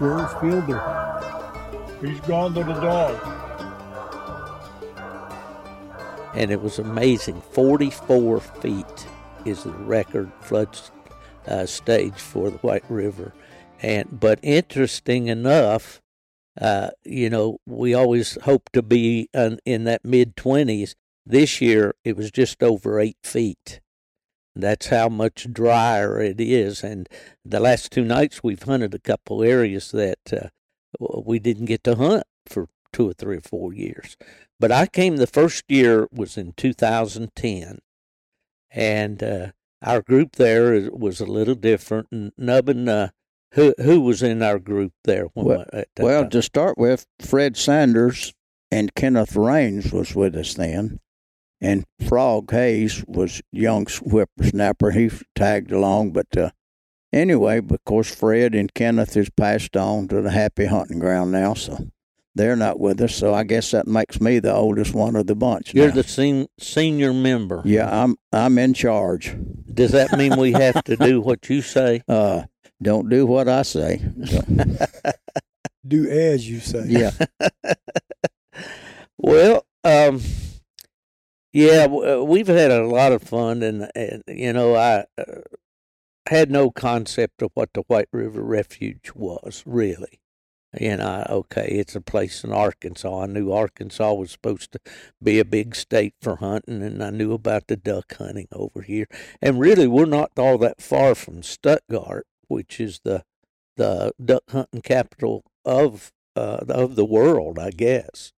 [0.00, 0.80] Where's Fielder?
[2.00, 3.20] He's gone to the dog.
[6.34, 7.42] And it was amazing.
[7.52, 9.06] 44 feet
[9.44, 10.80] is the record flood
[11.46, 13.34] uh, stage for the White River.
[13.82, 16.00] And but interesting enough,
[16.58, 20.94] uh, you know, we always hope to be in, in that mid 20s.
[21.26, 23.82] This year, it was just over eight feet.
[24.54, 26.82] That's how much drier it is.
[26.82, 27.08] And
[27.44, 30.48] the last two nights, we've hunted a couple areas that uh,
[30.98, 34.16] we didn't get to hunt for two or three or four years.
[34.58, 37.78] But I came the first year was in 2010,
[38.70, 39.46] and uh,
[39.82, 42.08] our group there was a little different.
[42.10, 43.08] And Nubbin, uh,
[43.52, 45.28] who who was in our group there?
[45.34, 45.64] well,
[45.98, 48.34] well to start with, Fred Sanders
[48.70, 51.00] and Kenneth Raines was with us then,
[51.60, 54.92] and Frog Hayes was young whippersnapper.
[54.92, 56.50] He tagged along, but uh,
[57.12, 61.54] anyway, of course, Fred and Kenneth has passed on to the happy hunting ground now,
[61.54, 61.90] so
[62.34, 63.14] they're not with us.
[63.14, 65.74] So I guess that makes me the oldest one of the bunch.
[65.74, 65.94] You're now.
[65.94, 67.62] the sen- senior member.
[67.64, 69.36] Yeah, I'm I'm in charge.
[69.72, 72.02] Does that mean we have to do what you say?
[72.08, 72.42] Uh,
[72.82, 74.00] don't do what I say.
[75.86, 76.84] do as you say.
[76.86, 77.10] Yeah.
[79.18, 80.20] well, um,
[81.52, 85.40] yeah, uh, we've had a lot of fun, and, and you know, I uh,
[86.28, 90.20] had no concept of what the White River Refuge was really.
[90.78, 93.22] You know, okay, it's a place in Arkansas.
[93.22, 94.78] I knew Arkansas was supposed to
[95.20, 99.06] be a big state for hunting, and I knew about the duck hunting over here.
[99.42, 103.24] And really, we're not all that far from Stuttgart, which is the
[103.76, 108.32] the duck hunting capital of uh, of the world, I guess.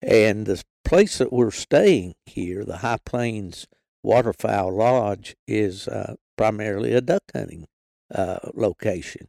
[0.00, 3.66] And the place that we're staying here, the High Plains
[4.02, 7.66] Waterfowl Lodge, is uh, primarily a duck hunting
[8.14, 9.28] uh, location.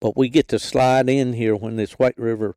[0.00, 2.56] But we get to slide in here when this White River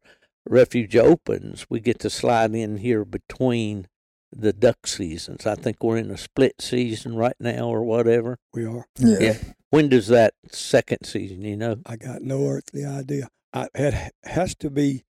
[0.50, 1.66] Refuge opens.
[1.70, 3.88] We get to slide in here between
[4.32, 5.46] the duck seasons.
[5.46, 8.38] I think we're in a split season right now or whatever.
[8.54, 8.86] We are.
[8.98, 9.18] Yeah.
[9.20, 9.38] yeah.
[9.70, 11.78] When does that second season, you know?
[11.86, 13.30] I got no earthly idea.
[13.54, 15.04] I, it has to be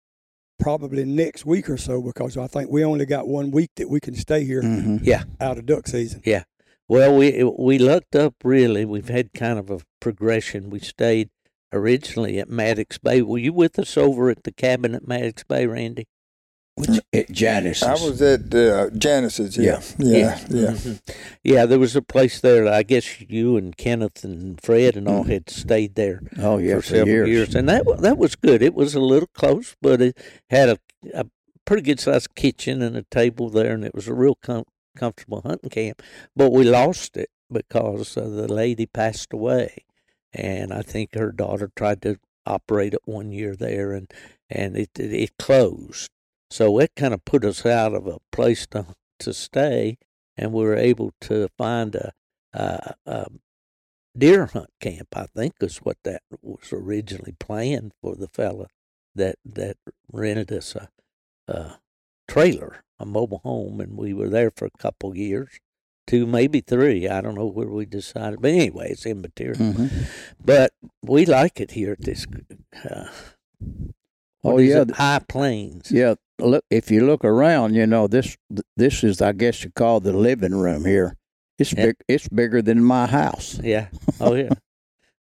[0.59, 3.99] probably next week or so because I think we only got one week that we
[3.99, 4.61] can stay here.
[4.61, 4.97] Mm-hmm.
[5.01, 5.23] Yeah.
[5.39, 6.21] Out of duck season.
[6.25, 6.43] Yeah.
[6.87, 8.85] Well, we we looked up really.
[8.85, 10.69] We've had kind of a progression.
[10.69, 11.29] We stayed
[11.73, 13.21] originally at Maddox Bay.
[13.21, 16.07] Were you with us over at the cabin at Maddox Bay, Randy?
[16.77, 17.83] Which, at Janice's.
[17.83, 19.57] I was at uh, Janice's.
[19.57, 20.17] Yeah, yeah, yeah.
[20.17, 20.39] Yeah.
[20.49, 20.71] Yeah.
[20.71, 21.11] Mm-hmm.
[21.43, 21.65] yeah.
[21.65, 22.67] there was a place there.
[22.67, 25.29] I guess you and Kenneth and Fred and all mm.
[25.29, 26.21] had stayed there.
[26.37, 27.29] Oh yeah, for, for several years.
[27.29, 27.55] years.
[27.55, 28.61] and that that was good.
[28.61, 30.17] It was a little close, but it
[30.49, 30.77] had a,
[31.13, 31.25] a
[31.63, 34.65] pretty good sized kitchen and a table there, and it was a real com-
[34.97, 36.01] comfortable hunting camp.
[36.35, 39.85] But we lost it because uh, the lady passed away,
[40.33, 44.11] and I think her daughter tried to operate it one year there, and
[44.49, 46.11] and it it, it closed.
[46.49, 48.87] So it kind of put us out of a place to
[49.19, 49.97] to stay,
[50.37, 52.11] and we were able to find a,
[52.53, 53.27] a, a
[54.17, 55.09] deer hunt camp.
[55.15, 58.67] I think is what that was originally planned for the fella
[59.15, 59.77] that that
[60.11, 60.89] rented us a,
[61.47, 61.79] a
[62.27, 65.59] trailer, a mobile home, and we were there for a couple years
[66.07, 67.07] two, maybe three.
[67.07, 69.57] I don't know where we decided, but anyway, it's immaterial.
[69.57, 70.03] Mm-hmm.
[70.43, 72.25] But we like it here at this.
[72.89, 73.07] Uh,
[74.43, 74.85] oh yeah?
[74.93, 75.91] High Plains.
[75.91, 78.37] Yeah, look if you look around, you know this.
[78.77, 81.15] This is, I guess, you call the living room here.
[81.57, 81.87] It's yeah.
[81.87, 81.95] big.
[82.07, 83.59] It's bigger than my house.
[83.63, 83.87] Yeah.
[84.19, 84.53] Oh yeah.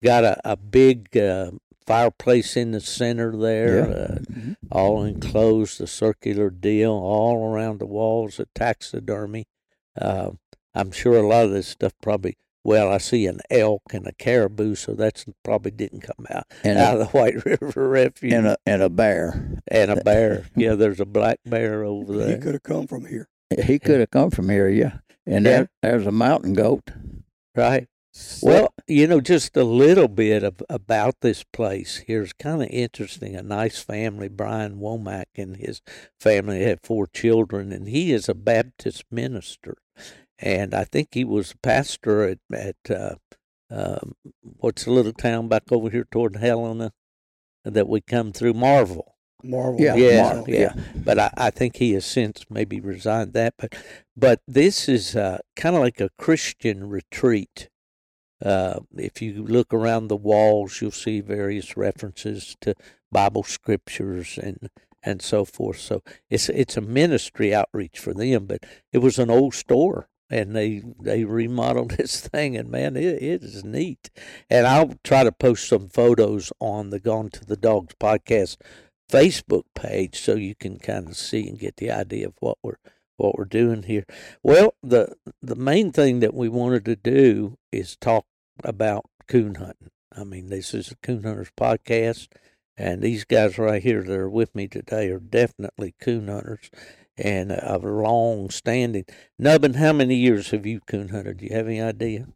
[0.03, 1.15] Got a a big.
[1.17, 1.51] Uh,
[1.87, 3.95] fireplace in the center there, yeah.
[3.95, 4.53] uh, mm-hmm.
[4.69, 9.45] all enclosed, a circular deal all around the walls, a taxidermy.
[9.99, 10.31] Uh,
[10.75, 12.37] I'm sure a lot of this stuff probably.
[12.67, 16.77] Well, I see an elk and a caribou, so that's probably didn't come out and
[16.77, 18.33] out a, of the White River Refuge.
[18.33, 19.61] And a and a bear.
[19.69, 20.47] And a bear.
[20.53, 22.35] yeah, there's a black bear over there.
[22.35, 23.29] He could have come from here.
[23.63, 24.97] He could have come from here, yeah.
[25.25, 25.51] And yeah.
[25.51, 26.91] There, there's a mountain goat.
[27.55, 27.87] Right.
[28.41, 33.37] Well, you know, just a little bit of, about this place here's kind of interesting.
[33.37, 35.81] A nice family, Brian Womack and his
[36.19, 39.77] family had four children, and he is a Baptist minister
[40.39, 43.15] and I think he was a pastor at at uh,
[43.69, 43.99] uh,
[44.41, 46.93] what's the little town back over here toward Helena
[47.63, 49.15] that we come through Marvell.
[49.43, 50.59] Marvell, yeah, yeah, Marvell, yeah.
[50.59, 50.83] yeah.
[50.95, 53.55] But I, I think he has since maybe resigned that.
[53.57, 53.75] But
[54.15, 57.69] but this is uh, kind of like a Christian retreat.
[58.43, 62.75] Uh, if you look around the walls, you'll see various references to
[63.11, 64.69] Bible scriptures and
[65.03, 65.79] and so forth.
[65.79, 68.45] So it's it's a ministry outreach for them.
[68.45, 73.21] But it was an old store and they they remodeled this thing, and man, it,
[73.21, 74.09] it is neat.
[74.49, 78.57] And I'll try to post some photos on the Gone to the Dogs podcast
[79.11, 82.77] Facebook page so you can kind of see and get the idea of what we're
[83.17, 84.05] what we're doing here.
[84.43, 88.25] Well, the the main thing that we wanted to do is talk
[88.63, 89.89] about coon hunting.
[90.15, 92.27] I mean, this is a coon hunters podcast,
[92.75, 96.69] and these guys right here that are with me today are definitely coon hunters
[97.17, 99.05] and a long standing.
[99.39, 101.37] Nubbin, how many years have you coon hunted?
[101.37, 102.27] Do you have any idea?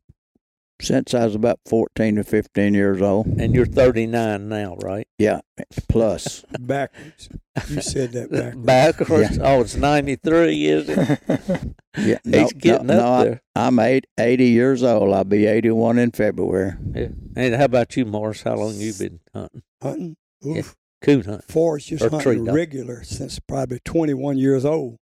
[0.81, 3.28] Since I was about 14 or 15 years old.
[3.28, 5.07] And you're 39 now, right?
[5.19, 5.42] Yeah,
[5.88, 6.44] plus.
[6.60, 7.30] backwards.
[7.69, 8.31] You said that
[8.66, 8.66] backwards.
[8.66, 9.38] backwards?
[9.38, 9.44] Yeah.
[9.44, 11.19] Oh, it's 93, is it?
[12.00, 13.42] yeah, no, He's getting no, up no, there.
[13.56, 15.13] I, am eight, 80 years old.
[15.13, 16.74] I'll be 81 in February.
[16.95, 17.10] Yeah.
[17.36, 18.42] And how about you, Morris?
[18.42, 19.62] How long you been hunting?
[19.84, 20.18] Hunting?
[20.44, 20.75] Oof.
[21.01, 21.06] Yeah.
[21.06, 21.45] Coon hunting.
[21.48, 24.98] Forrest just hunting regular since probably 21 years old.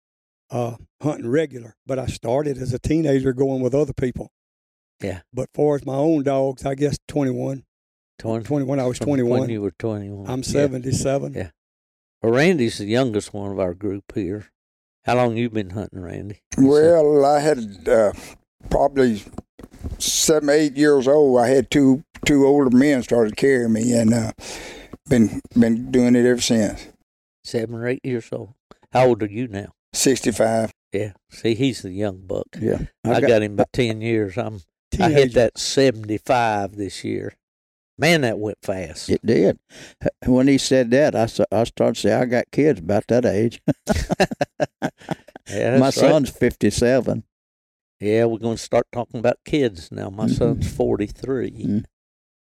[0.49, 4.31] Uh, hunting regular, but I started as a teenager going with other people.
[5.01, 5.21] Yeah.
[5.33, 7.63] But far as my own dogs, I guess 21.
[8.19, 9.41] 20, 21, I was 21.
[9.41, 10.29] When you were 21.
[10.29, 11.33] I'm 77.
[11.33, 11.49] Yeah.
[12.21, 14.47] Well, Randy's the youngest one of our group here.
[15.03, 16.41] How long you been hunting, Randy?
[16.57, 18.13] Well, I had uh,
[18.69, 19.23] probably
[19.99, 21.39] seven, eight years old.
[21.39, 24.31] I had two two older men started carrying me, and uh,
[25.09, 26.87] been been doing it ever since.
[27.43, 28.53] Seven or eight years old.
[28.91, 29.73] How old are you now?
[29.93, 30.71] Sixty five.
[30.91, 31.13] Yeah.
[31.29, 32.47] See, he's the young buck.
[32.59, 32.79] Yeah.
[33.03, 34.37] I, I got, got, him by ten years.
[34.37, 34.61] I'm
[34.91, 35.15] Teenager.
[35.15, 37.33] I hit that 75 this year.
[37.99, 39.09] Man, that went fast.
[39.09, 39.59] It did.
[40.25, 43.59] When he said that, I, I started to say, I got kids about that age.
[45.49, 46.39] yeah, My son's right.
[46.39, 47.23] 57.
[47.99, 50.11] Yeah, we're going to start talking about kids now.
[50.11, 50.33] My mm-hmm.
[50.33, 51.51] son's 43.
[51.51, 51.77] Mm-hmm.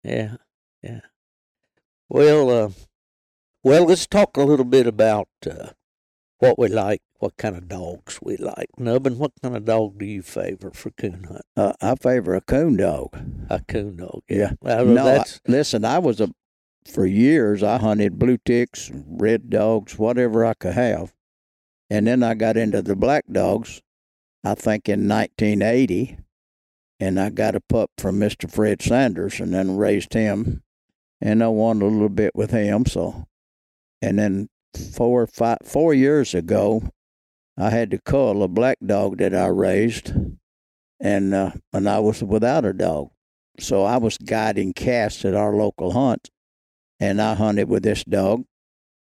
[0.03, 0.35] Yeah,
[0.81, 1.01] yeah.
[2.09, 2.69] Well, uh,
[3.63, 5.69] well, let's talk a little bit about uh,
[6.39, 8.69] what we like what kind of dogs we like.
[8.77, 11.42] Nubbin, what kind of dog do you favor for coon hunt?
[11.56, 13.18] Uh, I favor a coon dog.
[13.50, 14.54] A coon dog, yeah.
[14.62, 14.81] yeah.
[14.81, 15.42] Well, no, that's...
[15.48, 16.30] I, listen, I was a
[16.86, 17.63] for years.
[17.63, 21.13] I hunted blue ticks, red dogs, whatever I could have,
[21.89, 23.81] and then I got into the black dogs.
[24.44, 26.19] I think in 1980,
[27.00, 28.50] and I got a pup from Mr.
[28.50, 30.63] Fred Sanders, and then raised him,
[31.21, 32.85] and I won a little bit with him.
[32.85, 33.25] So,
[34.01, 34.49] and then
[34.93, 36.89] four five four years ago,
[37.57, 40.13] I had to cull a black dog that I raised,
[40.99, 43.09] and uh, and I was without a dog,
[43.59, 46.29] so I was guiding casts at our local hunt,
[46.99, 48.43] and I hunted with this dog.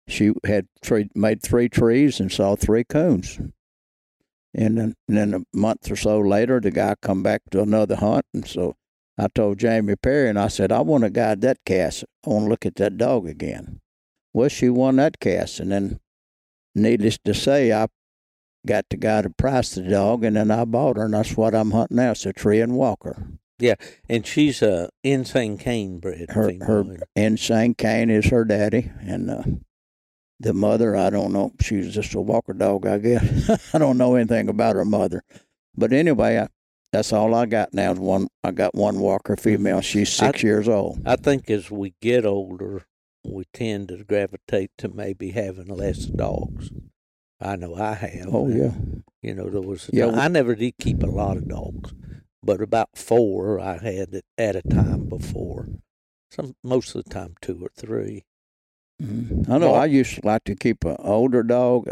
[0.08, 3.38] She had three, made three trees and saw three coons.
[4.55, 7.96] And then, and then a month or so later, the guy come back to another
[7.96, 8.75] hunt, and so
[9.19, 12.05] I told Jamie Perry, and I said, I want to guide that cast.
[12.26, 13.81] I want to look at that dog again.
[14.32, 16.00] Well, she won that cast, and then,
[16.75, 17.88] needless to say, I
[18.67, 21.55] got the guy to price the dog, and then I bought her, and that's what
[21.55, 22.12] I'm hunting now.
[22.12, 23.26] It's a Treeing Walker.
[23.59, 23.75] Yeah,
[24.09, 26.31] and she's a insane cane bred.
[26.31, 29.43] Her her insane cane is her daddy, and uh,
[30.41, 31.53] the mother I don't know.
[31.61, 33.70] She's just a Walker dog, I guess.
[33.75, 35.23] I don't know anything about her mother,
[35.76, 36.49] but anyway, I,
[36.93, 37.93] that's all I got now.
[37.93, 39.81] Is one I got one Walker female.
[39.81, 41.00] She's six I, years old.
[41.06, 42.85] I think as we get older,
[43.25, 46.71] we tend to gravitate to maybe having less dogs.
[47.41, 48.29] I know I have.
[48.31, 48.72] Oh yeah.
[49.22, 49.89] You know there was.
[49.93, 50.08] yeah.
[50.08, 51.94] I never did keep a lot of dogs,
[52.43, 55.69] but about four I had at a time before.
[56.31, 58.25] Some most of the time two or 3
[59.03, 59.53] mm-hmm.
[59.53, 59.75] I know.
[59.75, 61.91] I used to like to keep an older dog,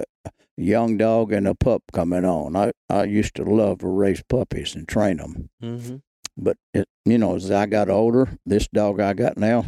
[0.57, 2.57] young dog, and a pup coming on.
[2.57, 5.51] I I used to love to raise puppies and train them.
[5.63, 5.97] Mm-hmm.
[6.37, 9.65] But it, you know, as I got older, this dog I got now,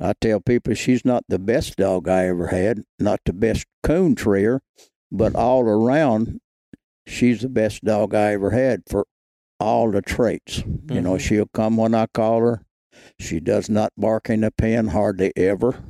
[0.00, 4.14] I tell people she's not the best dog I ever had, not the best coon
[4.14, 4.62] treer,
[5.10, 6.40] but all around,
[7.06, 9.06] she's the best dog I ever had for
[9.58, 10.58] all the traits.
[10.58, 10.92] Mm-hmm.
[10.92, 11.18] You know, mm-hmm.
[11.18, 12.62] she'll come when I call her.
[13.18, 15.82] She does not bark in the pen hardly ever.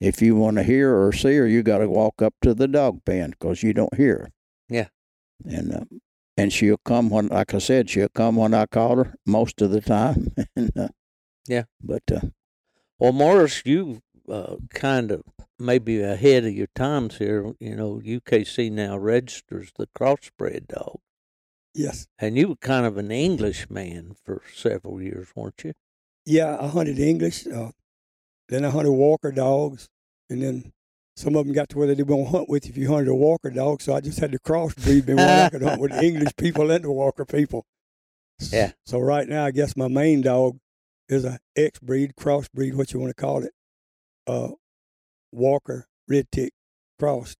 [0.00, 2.68] If you want to hear or see her, you got to walk up to the
[2.68, 4.30] dog pen because you don't hear her.
[4.68, 4.88] Yeah.
[5.44, 5.84] And uh,
[6.36, 9.70] and she'll come when, like I said, she'll come when I call her most of
[9.70, 10.34] the time.
[10.56, 10.88] and, uh,
[11.46, 11.64] yeah.
[11.80, 12.20] But uh,
[12.98, 15.22] well, Morris, you uh, kind of
[15.58, 17.52] maybe ahead of your times here.
[17.60, 20.98] You know, UKC now registers the crossbred dog.
[21.74, 22.06] Yes.
[22.18, 25.72] And you were kind of an English man for several years, weren't you?
[26.24, 27.46] Yeah, I hunted English.
[27.46, 27.72] Uh,
[28.48, 29.88] then I hunted Walker dogs,
[30.28, 30.72] and then
[31.16, 32.88] some of them got to where they won't want to hunt with you if you
[32.88, 33.80] hunted a Walker dog.
[33.80, 36.84] So I just had to crossbreed me where I could hunt with English people and
[36.84, 37.64] the Walker people.
[38.38, 38.72] Yeah.
[38.84, 40.58] So right now, I guess my main dog
[41.08, 43.52] is a X breed, crossbreed, what you want to call it.
[44.26, 44.48] Uh,
[45.32, 46.52] Walker red tick
[46.98, 47.38] crossed.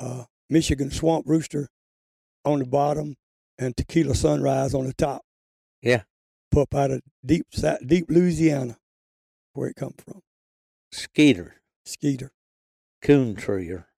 [0.00, 1.68] Uh, Michigan swamp rooster
[2.44, 3.16] on the bottom,
[3.58, 5.22] and Tequila Sunrise on the top.
[5.82, 6.02] Yeah.
[6.50, 7.46] Pup out of deep
[7.84, 8.76] deep Louisiana,
[9.54, 10.22] where it come from.
[10.96, 12.32] Skeeter, Skeeter,
[13.02, 13.88] coon treer.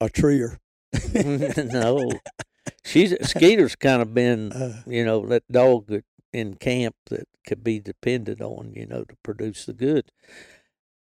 [0.00, 0.58] a treer.
[1.14, 2.12] no,
[2.84, 7.64] she's Skeeter's kind of been, Uh, you know, that dog that in camp that could
[7.64, 10.10] be depended on, you know, to produce the goods.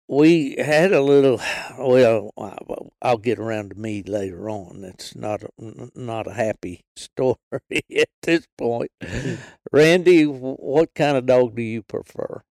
[0.08, 1.40] We had a little.
[1.78, 2.30] Well,
[3.00, 4.82] I'll get around to me later on.
[4.84, 5.48] It's not a,
[5.94, 7.36] not a happy story
[7.96, 8.90] at this point.
[9.70, 12.42] Randy, what kind of dog do you prefer?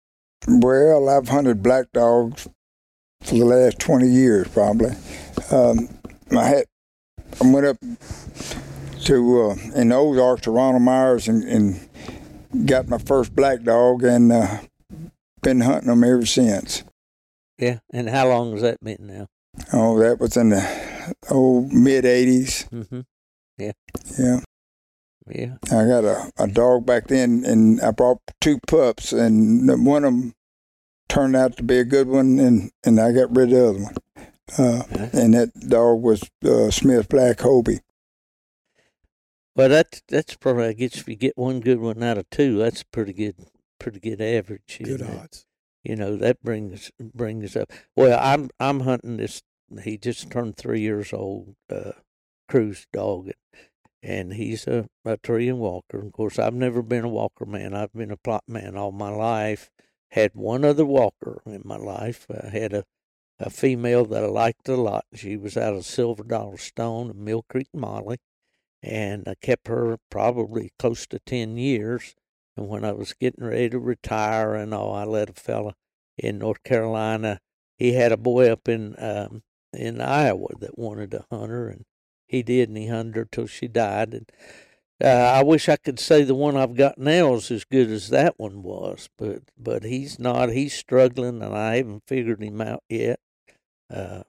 [0.48, 2.48] Well, I've hunted black dogs
[3.22, 4.92] for the last 20 years, probably.
[5.52, 5.90] Um,
[6.32, 6.66] I had,
[7.42, 7.78] I went up
[9.04, 14.04] to uh, in the Ozarks to Ronald Myers and, and got my first black dog,
[14.04, 14.60] and uh,
[15.42, 16.84] been hunting them ever since.
[17.58, 19.28] Yeah, and how long has that been now?
[19.74, 22.68] Oh, that was in the old mid 80s.
[22.70, 23.02] Mm-hmm.
[23.58, 23.72] Yeah,
[24.18, 24.40] Yeah.
[25.72, 30.14] I got a, a dog back then, and I brought two pups, and one of
[30.14, 30.34] them
[31.10, 33.80] turned out to be a good one, and, and I got rid of the other
[33.84, 33.96] one.
[34.58, 35.10] Uh, Okay.
[35.14, 37.80] and that dog was uh, Smith Black Hobie.
[39.56, 42.58] Well, that's that's probably I guess if you get one good one out of two,
[42.58, 43.36] that's pretty good,
[43.80, 44.78] pretty good average.
[44.80, 45.46] good isn't odds.
[45.84, 47.72] You know that brings brings up.
[47.96, 49.42] Well, I'm I'm hunting this.
[49.84, 51.56] He just turned three years old.
[51.70, 51.92] Uh,
[52.50, 53.32] cruise dog,
[54.04, 56.00] and he's a, a Treeing Walker.
[56.06, 57.74] Of course, I've never been a walker man.
[57.74, 59.70] I've been a Plott man all my life.
[60.12, 62.28] Had one other walker in my life.
[62.30, 62.84] I had a
[63.42, 65.06] a female that I liked a lot.
[65.16, 68.18] She was out of Silver Dollar Stone, a Mill Creek Molly,
[68.84, 72.16] and I kept her probably close to ten years.
[72.56, 75.74] And when I was getting ready to retire and all, I let a fella
[76.18, 77.40] in North Carolina.
[77.78, 79.42] He had a boy up in um,
[79.74, 81.86] in Iowa that wanted to hunt her, and
[82.32, 84.14] he did, and he hunted her till she died.
[84.14, 84.32] And
[85.04, 88.10] uh, I wish I could say the one I've got now is as good as
[88.10, 90.50] that one was, but but he's not.
[90.50, 93.20] He's struggling, and I haven't figured him out yet.
[93.94, 94.24] Uh,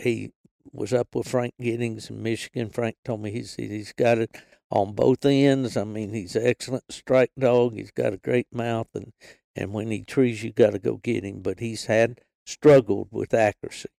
[0.00, 0.32] he
[0.72, 2.70] was up with Frank Giddings in Michigan.
[2.70, 4.34] Frank told me he's he's got it
[4.70, 5.76] on both ends.
[5.76, 7.74] I mean, he's an excellent strike dog.
[7.74, 9.12] He's got a great mouth, and
[9.54, 11.42] and when he trees, you got to go get him.
[11.42, 13.90] But he's had struggled with accuracy,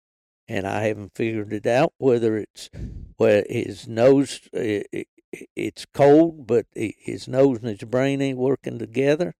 [0.48, 2.70] and I haven't figured it out whether it's
[3.16, 5.04] where his nose i i
[5.56, 9.34] it's cold, but his nose and his brain ain't working together,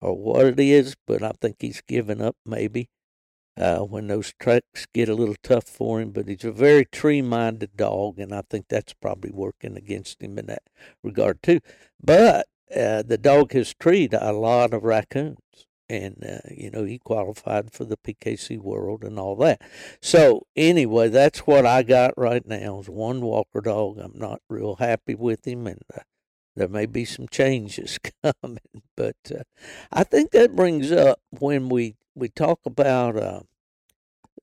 [0.00, 0.96] or what it is.
[1.06, 2.88] But I think he's given up maybe
[3.56, 6.10] uh, when those tracks get a little tough for him.
[6.10, 10.46] But he's a very tree-minded dog, and I think that's probably working against him in
[10.46, 10.62] that
[11.02, 11.60] regard too.
[12.02, 15.38] But uh, the dog has treed a lot of raccoons,
[15.88, 19.60] and uh, you know he qualified for the PKC World and all that.
[20.00, 23.98] So anyway, that's what I got right now is one Walker dog.
[23.98, 26.00] I'm not real happy with him, and uh,
[26.56, 28.58] there may be some changes coming.
[28.96, 29.44] But uh,
[29.92, 33.40] I think that brings up when we we talk about uh,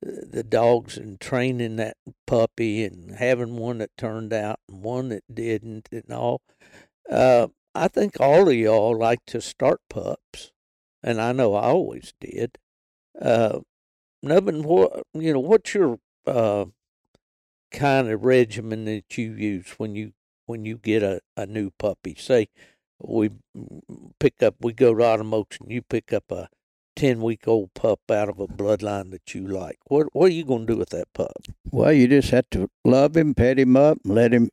[0.01, 5.24] the dogs and training that puppy and having one that turned out and one that
[5.33, 6.41] didn't and all.
[7.10, 10.51] Uh, I think all of y'all like to start pups,
[11.03, 12.58] and I know I always did.
[13.20, 13.60] Uh,
[14.24, 15.39] Nubbin, what you know?
[15.39, 16.65] What's your uh,
[17.72, 20.13] kind of regimen that you use when you
[20.46, 22.15] when you get a, a new puppy?
[22.15, 22.50] Say
[23.00, 23.31] we
[24.20, 26.50] pick up, we go to Autumn Oaks and you pick up a
[26.96, 29.79] ten week old pup out of a bloodline that you like.
[29.86, 31.34] What what are you gonna do with that pup?
[31.72, 34.50] Well, you just have to love him, pet him up, let him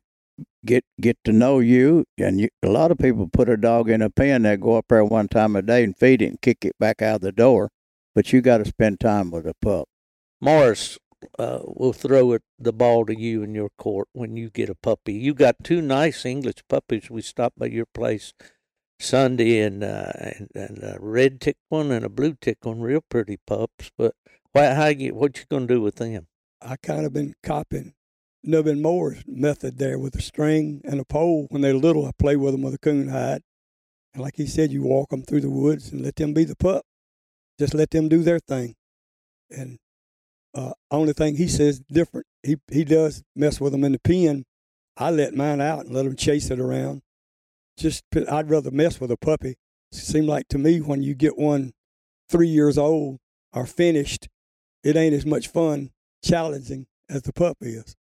[0.65, 2.05] get get to know you.
[2.17, 4.43] And you, a lot of people put a dog in a pen.
[4.43, 7.01] They go up there one time a day and feed it and kick it back
[7.01, 7.69] out the door.
[8.15, 9.87] But you got to spend time with a pup.
[10.41, 10.97] Morris
[11.37, 14.75] uh, will throw it the ball to you in your court when you get a
[14.75, 15.13] puppy.
[15.13, 17.09] You got two nice English puppies.
[17.09, 18.33] We stopped by your place
[18.99, 23.01] Sunday, and uh, and, and a red tick one and a blue tick one, real
[23.09, 23.91] pretty pups.
[23.97, 24.15] But
[24.51, 26.27] why, how you what you gonna do with them?
[26.61, 27.93] I kind of been copying
[28.43, 31.47] Nubbin Moore's method there with a string and a pole.
[31.49, 33.41] When they're little, I play with them with a coon hide.
[34.13, 36.55] And like he said, you walk them through the woods and let them be the
[36.55, 36.85] pup.
[37.59, 38.75] Just let them do their thing.
[39.49, 39.77] And
[40.53, 44.45] uh, only thing he says different, he he does mess with them in the pen.
[44.97, 47.01] I let mine out and let them chase it around.
[47.77, 49.55] Just I'd rather mess with a puppy.
[49.91, 51.73] Seem like to me when you get one
[52.29, 53.19] three years old
[53.53, 54.27] or finished,
[54.83, 55.91] it ain't as much fun
[56.23, 57.95] challenging as the pup is.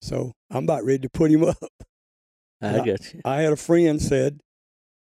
[0.00, 1.56] So I'm about ready to put him up.
[2.62, 3.20] I got you.
[3.24, 4.40] I had a friend said,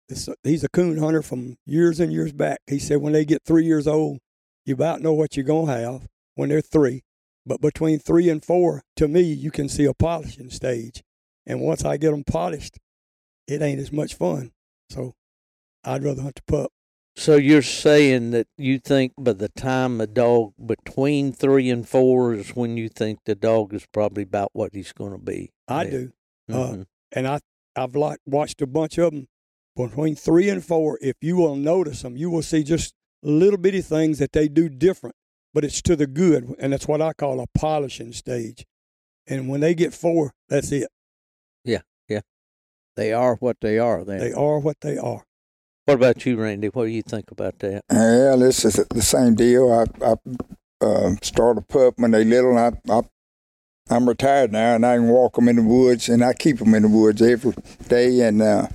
[0.08, 2.60] this, he's a coon hunter from years and years back.
[2.66, 4.18] He said when they get three years old,
[4.64, 7.02] you about know what you're gonna have when they're three.
[7.44, 11.02] But between three and four, to me, you can see a polishing stage.
[11.46, 12.78] And once I get them polished,
[13.46, 14.50] it ain't as much fun.
[14.90, 15.14] So
[15.84, 16.72] I'd rather hunt the pup.
[17.18, 22.34] So you're saying that you think by the time a dog between three and four
[22.34, 25.50] is when you think the dog is probably about what he's going to be.
[25.66, 25.90] I Yeah.
[25.90, 26.12] do,
[26.50, 26.80] Mhm.
[26.82, 27.40] uh, and I
[27.74, 29.28] I've like watched a bunch of them
[29.74, 30.98] between three and four.
[31.02, 34.68] If you will notice them, you will see just little bitty things that they do
[34.70, 35.14] different,
[35.52, 38.64] but it's to the good, and that's what I call a polishing stage.
[39.26, 40.88] And when they get four, that's it.
[41.64, 42.20] Yeah, yeah,
[42.94, 44.04] they are what they are.
[44.04, 45.25] Then They are what they are.
[45.86, 46.68] What about you, Randy?
[46.68, 47.82] What do you think about that?
[47.92, 49.72] Yeah, this is the same deal.
[49.72, 50.16] I I
[50.84, 52.58] uh, start a pup when they little.
[52.58, 53.02] I, I
[53.88, 56.74] I'm retired now, and I can walk them in the woods, and I keep them
[56.74, 57.54] in the woods every
[57.88, 58.20] day.
[58.20, 58.66] And uh,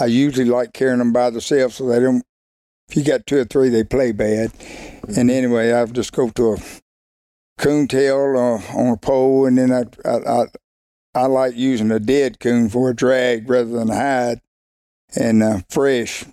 [0.00, 2.22] I usually like carrying them by themselves, so they don't.
[2.88, 4.52] If you got two or three, they play bad.
[5.16, 6.56] And anyway, I just go to a
[7.58, 10.44] coon tail uh, on a pole, and then I, I I
[11.14, 14.40] I like using a dead coon for a drag rather than a hide,
[15.16, 16.24] and uh, fresh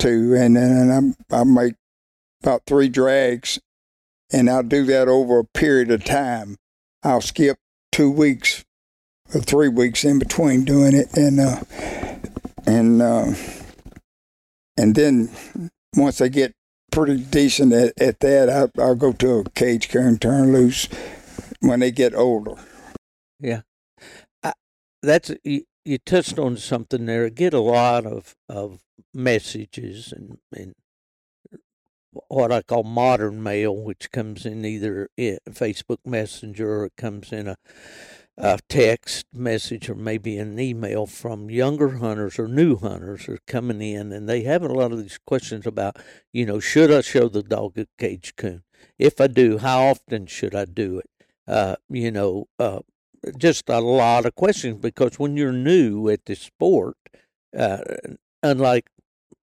[0.00, 0.34] too.
[0.34, 1.74] And then I I make
[2.42, 3.58] about three drags,
[4.32, 6.56] and I'll do that over a period of time.
[7.02, 7.58] I'll skip
[7.92, 8.64] two weeks
[9.34, 11.60] or three weeks in between doing it, and uh,
[12.66, 13.32] and uh,
[14.76, 15.30] and then
[15.96, 16.52] once I get
[16.90, 20.88] pretty decent at, at that, I, I'll go to a cage coon, turn loose
[21.60, 22.54] when they get older.
[23.40, 23.62] Yeah.
[25.02, 25.30] That's
[25.84, 27.26] you, touched on something there.
[27.26, 28.80] I get a lot of of
[29.12, 30.74] messages and and
[32.28, 37.48] what I call modern mail, which comes in either Facebook Messenger or it comes in
[37.48, 37.56] a,
[38.36, 43.82] a text message or maybe an email from younger hunters or new hunters are coming
[43.82, 45.96] in, and they have a lot of these questions about,
[46.32, 48.62] you know, should I show the dog a cage coon?
[48.98, 51.10] If I do, how often should I do it?
[51.46, 52.80] Uh, you know, uh,
[53.36, 56.96] just a lot of questions because when you're new at the sport,
[57.56, 57.78] uh,
[58.42, 58.88] unlike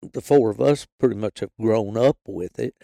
[0.01, 2.75] the four of us pretty much have grown up with it,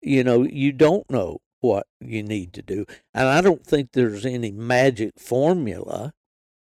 [0.00, 2.84] you know, you don't know what you need to do.
[3.14, 6.12] And I don't think there's any magic formula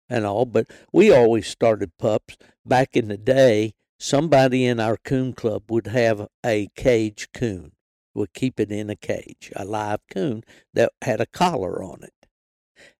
[0.09, 3.73] and all, but we always started pups back in the day.
[3.99, 7.73] Somebody in our coon club would have a cage coon,
[8.13, 12.13] would keep it in a cage, a live coon that had a collar on it.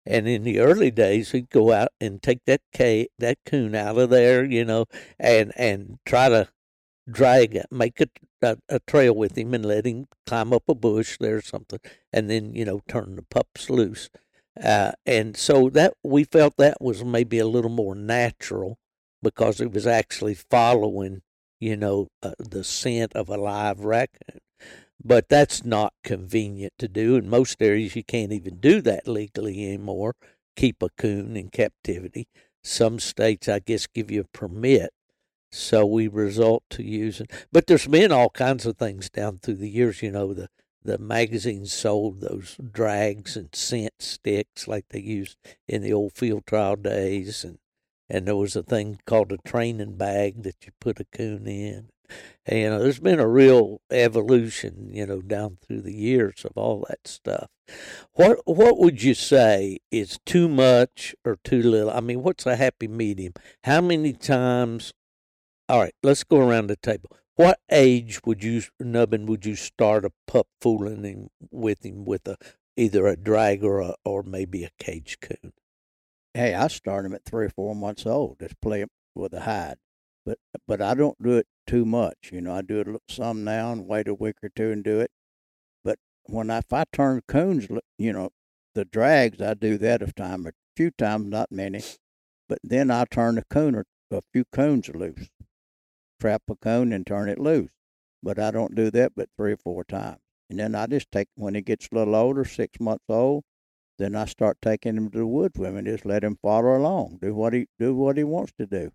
[0.09, 2.61] And in the early days, he'd go out and take that
[3.19, 4.85] that coon out of there, you know,
[5.19, 6.49] and and try to
[7.09, 8.07] drag make a,
[8.41, 11.79] a a trail with him, and let him climb up a bush there or something,
[12.13, 14.09] and then you know turn the pups loose.
[14.61, 18.77] Uh, and so that we felt that was maybe a little more natural
[19.21, 21.21] because it was actually following,
[21.59, 24.39] you know, uh, the scent of a live raccoon.
[25.03, 27.15] But that's not convenient to do.
[27.15, 30.15] In most areas, you can't even do that legally anymore.
[30.55, 32.27] Keep a coon in captivity.
[32.63, 34.91] Some states, I guess, give you a permit.
[35.51, 37.27] So we resort to using.
[37.51, 40.01] But there's been all kinds of things down through the years.
[40.01, 40.49] You know, the
[40.83, 46.45] the magazines sold those drags and scent sticks like they used in the old field
[46.45, 47.57] trial days, and
[48.09, 51.89] and there was a thing called a training bag that you put a coon in.
[52.45, 56.85] And, know, there's been a real evolution, you know, down through the years of all
[56.89, 57.49] that stuff.
[58.13, 61.91] What what would you say is too much or too little?
[61.91, 63.33] I mean, what's a happy medium?
[63.63, 64.93] How many times?
[65.69, 67.09] All right, let's go around the table.
[67.35, 72.27] What age would you, Nubbin, would you start a pup fooling him with him with
[72.27, 72.37] a
[72.77, 75.53] either a drag or a, or maybe a cage coon?
[76.33, 78.39] hey, I start them at three or four months old.
[78.39, 79.77] Just play 'em with a hide,
[80.25, 82.31] but but I don't do it too much.
[82.31, 84.99] You know, I do it some now and wait a week or two and do
[84.99, 85.11] it.
[85.83, 88.31] But when I if I turn coons, you know,
[88.75, 91.81] the drags, I do that a time a few times, not many.
[92.47, 95.29] But then I turn a coon or a few coons loose,
[96.19, 97.71] trap a coon and turn it loose.
[98.23, 100.19] But I don't do that but three or four times.
[100.49, 103.43] And then I just take when he gets a little older, six months old,
[103.99, 105.83] then I start taking him to the woods with me.
[105.83, 108.91] Just let him follow along, do what he do what he wants to do.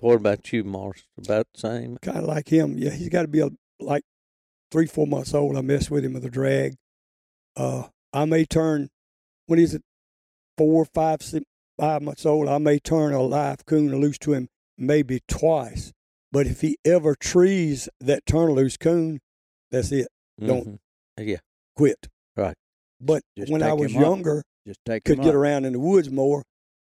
[0.00, 1.04] What about you, Morris?
[1.16, 1.98] About the same?
[2.02, 2.78] Kind of like him.
[2.78, 4.02] Yeah, he's got to be a, like
[4.70, 5.56] three, four months old.
[5.56, 6.74] I mess with him with a drag.
[7.56, 8.88] Uh, I may turn
[9.46, 9.82] when he's at
[10.56, 11.44] four, five, six,
[11.78, 12.48] five months old.
[12.48, 15.92] I may turn a live coon loose to him maybe twice.
[16.30, 19.20] But if he ever trees that turn loose coon,
[19.70, 20.08] that's it.
[20.38, 20.66] Don't-
[21.18, 21.26] Mhm.
[21.26, 21.38] Yeah.
[21.74, 22.08] Quit.
[22.36, 22.56] Right.
[23.00, 24.00] But Just when I was up.
[24.00, 26.44] younger, Just take could get around in the woods more.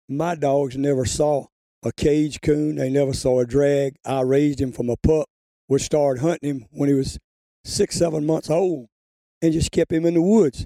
[0.07, 1.47] My dogs never saw
[1.85, 2.75] a cage coon.
[2.75, 3.95] They never saw a drag.
[4.03, 5.27] I raised him from a pup.
[5.69, 7.19] We started hunting him when he was
[7.63, 8.87] six, seven months old,
[9.41, 10.65] and just kept him in the woods.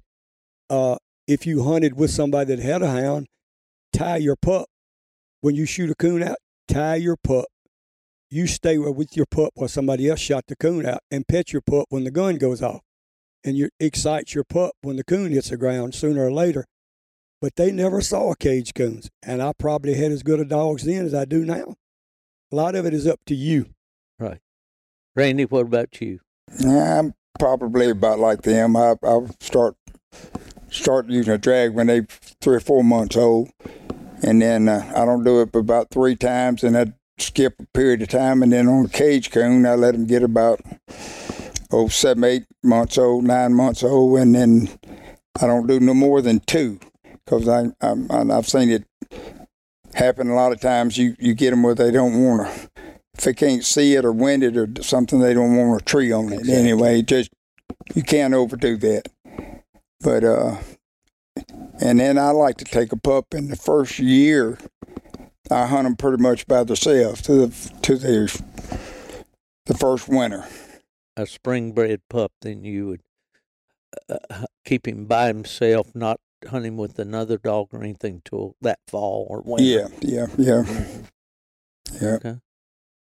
[0.70, 3.28] Uh, if you hunted with somebody that had a hound,
[3.94, 4.68] tie your pup.
[5.42, 7.46] When you shoot a coon out, tie your pup.
[8.32, 11.62] You stay with your pup while somebody else shot the coon out, and pet your
[11.62, 12.82] pup when the gun goes off,
[13.44, 16.66] and you excite your pup when the coon hits the ground sooner or later.
[17.41, 21.06] But they never saw cage coons, and I probably had as good a dogs then
[21.06, 21.75] as I do now.
[22.52, 23.67] A lot of it is up to you.
[24.17, 24.39] Right.
[25.15, 26.19] Randy, what about you?
[26.60, 28.75] Yeah, I'm probably about like them.
[28.75, 29.75] I I start
[30.69, 32.02] start using a drag when they
[32.41, 33.49] three or four months old,
[34.21, 38.02] and then uh, I don't do it about three times, and I skip a period
[38.02, 40.60] of time, and then on the cage coon I let them get about
[41.71, 44.69] oh seven eight months old, nine months old, and then
[45.41, 46.80] I don't do no more than two
[47.30, 48.86] because I I'm, I've seen it
[49.94, 50.98] happen a lot of times.
[50.98, 52.70] You you get them where they don't want to.
[53.13, 56.12] If they can't see it or wind it or something, they don't want a tree
[56.12, 56.39] on it.
[56.39, 56.56] Exactly.
[56.56, 57.32] Anyway, just
[57.94, 59.10] you can't overdo that.
[60.00, 60.58] But uh,
[61.82, 64.58] and then I like to take a pup in the first year.
[65.52, 68.28] I hunt them pretty much by themselves to the to their
[69.65, 70.46] the first winter.
[71.18, 73.02] A spring bred pup, then you would
[74.10, 78.80] uh, keep him by himself, not hunt him with another dog or anything till that
[78.88, 79.63] fall or winter.
[79.63, 81.06] Yeah, yeah, yeah, Mhm.
[82.23, 82.36] yeah.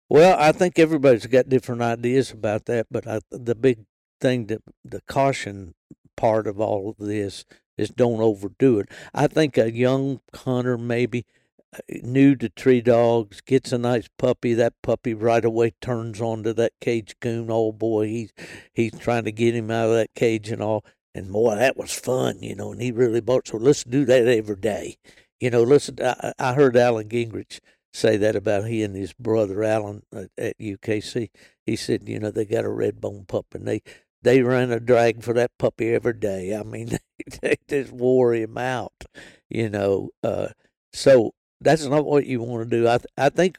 [0.09, 3.85] Well, I think everybody's got different ideas about that, but I, the big
[4.21, 5.73] thing that the caution
[6.15, 7.45] part of all of this
[7.77, 8.89] is don't overdo it.
[9.13, 11.25] I think a young hunter, maybe
[11.73, 14.53] uh, new to tree dogs, gets a nice puppy.
[14.53, 17.47] That puppy right away turns on to that cage coon.
[17.49, 18.33] Oh boy, he's
[18.73, 20.85] he's trying to get him out of that cage and all.
[21.15, 22.71] And boy, that was fun, you know.
[22.71, 23.47] And he really bought.
[23.47, 24.97] So let's do that every day.
[25.39, 25.97] You know, listen.
[26.01, 27.59] I, I heard Alan Gingrich
[27.93, 31.29] say that about he and his brother Alan at, at UKC.
[31.65, 33.81] He said, you know, they got a red bone pup and they
[34.23, 36.55] they ran a drag for that puppy every day.
[36.55, 36.97] I mean,
[37.41, 39.05] they, they just wore him out,
[39.49, 40.09] you know.
[40.23, 40.49] Uh,
[40.93, 42.87] so that's not what you want to do.
[42.87, 43.57] I th- I think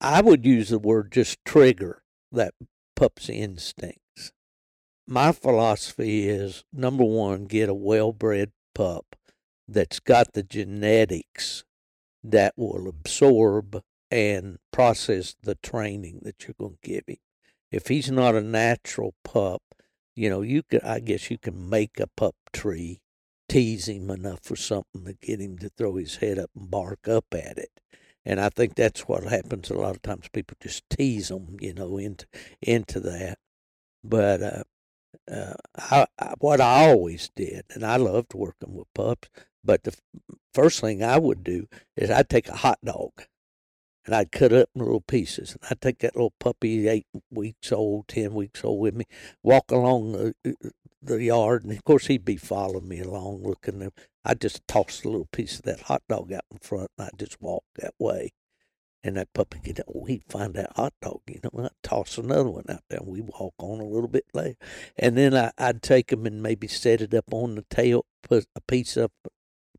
[0.00, 2.54] I would use the word just trigger that
[2.94, 4.00] pup's instincts.
[5.08, 9.14] My philosophy is number one, get a well bred pup
[9.68, 11.64] that's got the genetics
[12.24, 17.16] that will absorb and process the training that you're going to give him.
[17.70, 19.62] If he's not a natural pup,
[20.16, 23.00] you know, you could, I guess you can make a pup tree,
[23.48, 27.06] tease him enough for something to get him to throw his head up and bark
[27.06, 27.70] up at it.
[28.24, 30.28] And I think that's what happens a lot of times.
[30.32, 32.26] People just tease them, you know, into
[32.60, 33.38] into that.
[34.02, 34.62] But uh,
[35.30, 39.28] uh, I, I, what I always did, and I loved working with pups,
[39.64, 43.12] but the f- first thing I would do is I'd take a hot dog
[44.06, 45.52] and I'd cut it up in little pieces.
[45.52, 49.04] And I'd take that little puppy, eight weeks old, ten weeks old, with me,
[49.42, 50.34] walk along the,
[51.02, 53.90] the yard, and of course he'd be following me along, looking.
[54.24, 57.18] I'd just toss a little piece of that hot dog out in front, and I'd
[57.18, 58.30] just walk that way.
[59.04, 62.18] And that puppy could, oh, he'd find that hot dog, you know, and I'd toss
[62.18, 64.56] another one out there, and we'd walk on a little bit later.
[64.96, 68.46] And then I, I'd take him and maybe set it up on the tail, put
[68.56, 69.10] a piece of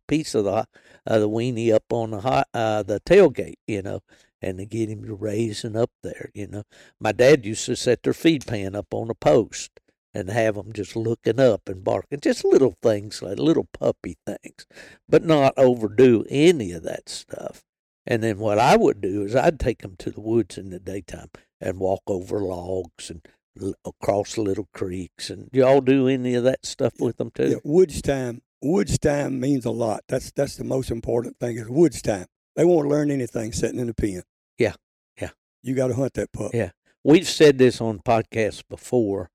[0.08, 0.66] piece of the
[1.06, 4.00] uh, the weenie up on the hot, uh, the tailgate, you know,
[4.42, 6.64] and to get him to raising up there, you know.
[7.00, 9.80] My dad used to set their feed pan up on a post
[10.14, 14.66] and have them just looking up and barking, just little things like little puppy things,
[15.08, 17.64] but not overdo any of that stuff.
[18.10, 20.80] And then what I would do is I'd take them to the woods in the
[20.80, 23.28] daytime and walk over logs and
[23.62, 25.30] l- across little creeks.
[25.30, 27.50] And y'all do any of that stuff with them too?
[27.50, 28.42] Yeah, woods time.
[28.62, 30.04] Woods time means a lot.
[30.08, 32.26] That's that's the most important thing is woods time.
[32.56, 34.24] They won't learn anything sitting in the pen.
[34.58, 34.74] Yeah,
[35.22, 35.32] yeah.
[35.62, 36.52] You got to hunt that pup.
[36.54, 36.72] Yeah.
[37.04, 39.30] We've said this on podcasts before.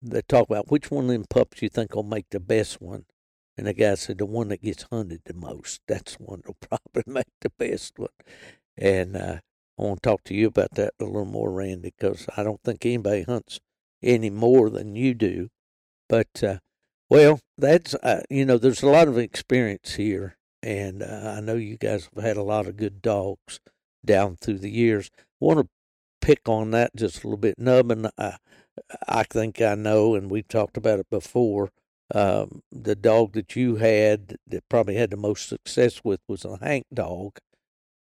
[0.00, 3.04] They talk about which one of them pups you think will make the best one.
[3.56, 5.80] And the guy said the one that gets hunted the most.
[5.86, 8.08] That's one that'll probably make the best one.
[8.76, 9.38] And uh,
[9.78, 12.60] I want to talk to you about that a little more, Randy, because I don't
[12.64, 13.60] think anybody hunts
[14.02, 15.48] any more than you do.
[16.08, 16.58] But, uh,
[17.08, 20.36] well, that's, uh, you know, there's a lot of experience here.
[20.62, 23.60] And uh, I know you guys have had a lot of good dogs
[24.04, 25.10] down through the years.
[25.40, 25.68] want to
[26.20, 27.58] pick on that just a little bit.
[27.58, 28.36] Nubbin, I,
[29.06, 31.70] I think I know, and we've talked about it before.
[32.12, 36.58] Um, the dog that you had that probably had the most success with was a
[36.58, 37.38] Hank dog.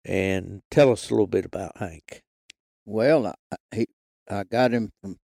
[0.04, 2.22] And tell us a little bit about Hank.
[2.86, 3.86] Well, I, he,
[4.30, 5.18] I got him from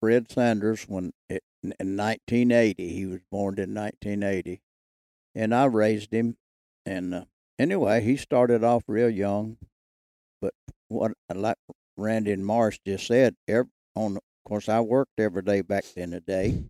[0.00, 2.88] Fred Sanders when it, in 1980.
[2.88, 4.60] He was born in 1980,
[5.34, 6.36] and I raised him.
[6.86, 7.24] And uh,
[7.58, 9.58] anyway, he started off real young,
[10.40, 10.54] but
[10.88, 11.56] what like
[11.96, 16.10] Randy and Morris just said, every, on of course I worked every day back in
[16.10, 16.64] the day,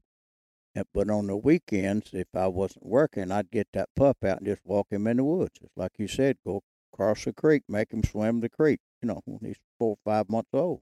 [0.93, 4.63] but on the weekends, if I wasn't working, I'd get that pup out and just
[4.65, 8.03] walk him in the woods, just like you said, go across the creek, make him
[8.03, 8.81] swim the creek.
[9.01, 10.81] You know, when he's four or five months old.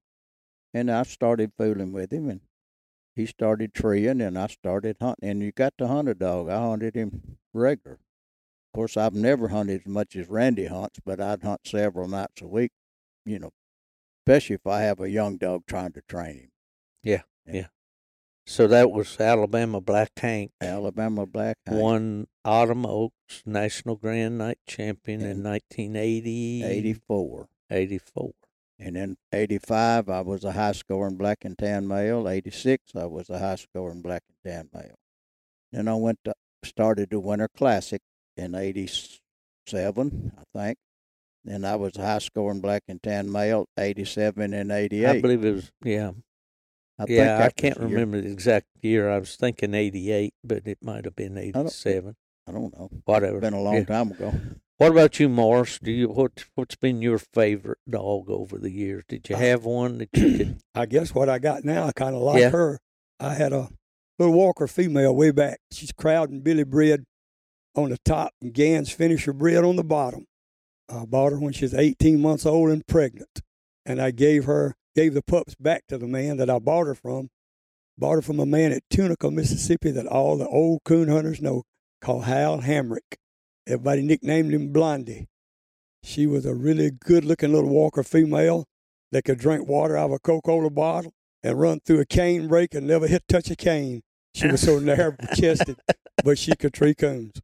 [0.72, 2.40] And I started fooling with him, and
[3.14, 5.28] he started treeing, and I started hunting.
[5.28, 6.48] And you got to hunt a dog.
[6.48, 7.96] I hunted him regular.
[7.96, 12.40] Of course, I've never hunted as much as Randy hunts, but I'd hunt several nights
[12.40, 12.72] a week.
[13.26, 13.50] You know,
[14.26, 16.50] especially if I have a young dog trying to train him.
[18.44, 20.50] So that was Alabama Black Hank.
[20.60, 27.48] Alabama Black Hank, Won Autumn Oaks National Grand Night Champion in In 1980, 84.
[27.70, 28.32] 84.
[28.78, 32.28] And then 85, I was a high scoring black and tan male.
[32.28, 34.96] 86, I was a high scoring black and tan male.
[35.70, 38.02] Then I went to, started the Winter Classic
[38.36, 40.78] in 87, I think.
[41.44, 45.06] Then I was a high scoring black and tan male, 87 and 88.
[45.08, 46.10] I believe it was, yeah.
[46.98, 49.10] I think yeah, I can't was the year- remember the exact year.
[49.10, 52.14] I was thinking 88, but it might have been don't- 87.
[52.46, 52.90] I don't know.
[53.04, 53.36] Whatever.
[53.38, 53.84] It's been a long Yeah.
[53.84, 54.32] time ago.
[54.78, 55.78] What about you, Morris?
[55.78, 59.04] Do you what what's been your favorite dog over the years?
[59.08, 62.16] Did you have one that you could I guess what I got now, I kind
[62.16, 62.50] of like Yeah.
[62.50, 62.78] her.
[63.20, 63.68] I had a
[64.18, 65.60] little Walker female way back.
[65.70, 67.04] She's crowding Billy bred
[67.76, 70.26] on the top and Gans finisher bred on the bottom.
[70.88, 73.40] I bought her when she was 18 months old and pregnant.
[73.86, 76.94] And I gave her, gave the pups back to the man that I bought her
[76.94, 77.30] from.
[77.98, 81.62] Bought her from a man at Tunica, Mississippi that all the old coon hunters know
[82.00, 83.16] called Hal Hamrick.
[83.66, 85.28] Everybody nicknamed him Blondie.
[86.02, 88.64] She was a really good looking little Walker female
[89.12, 92.74] that could drink water out of a Coca-Cola bottle and run through a cane break
[92.74, 94.02] and never hit touch a cane.
[94.34, 95.76] She was so narrow chested,
[96.24, 97.40] but she could tree coons.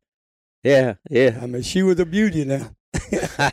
[0.65, 1.39] Yeah, yeah.
[1.41, 2.71] I mean, she was a beauty now.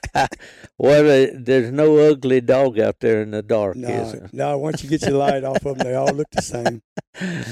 [0.77, 4.29] well, uh, there's no ugly dog out there in the dark, is No, there?
[4.33, 6.81] no, once you get your light off of them, they all look the same.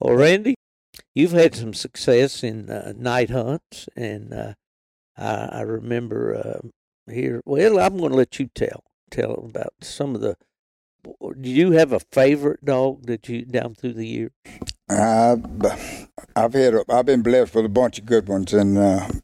[0.00, 0.54] Well, Randy,
[1.12, 4.52] you've had some success in uh, night hunts, and uh,
[5.16, 6.68] I, I remember uh,
[7.12, 7.40] here.
[7.44, 10.36] Well, I'm going to let you tell tell about some of the.
[11.04, 14.30] Do you have a favorite dog that you down through the years?
[14.88, 15.44] I've,
[16.36, 19.20] I've had a, I've been blessed with a bunch of good ones, and uh, s-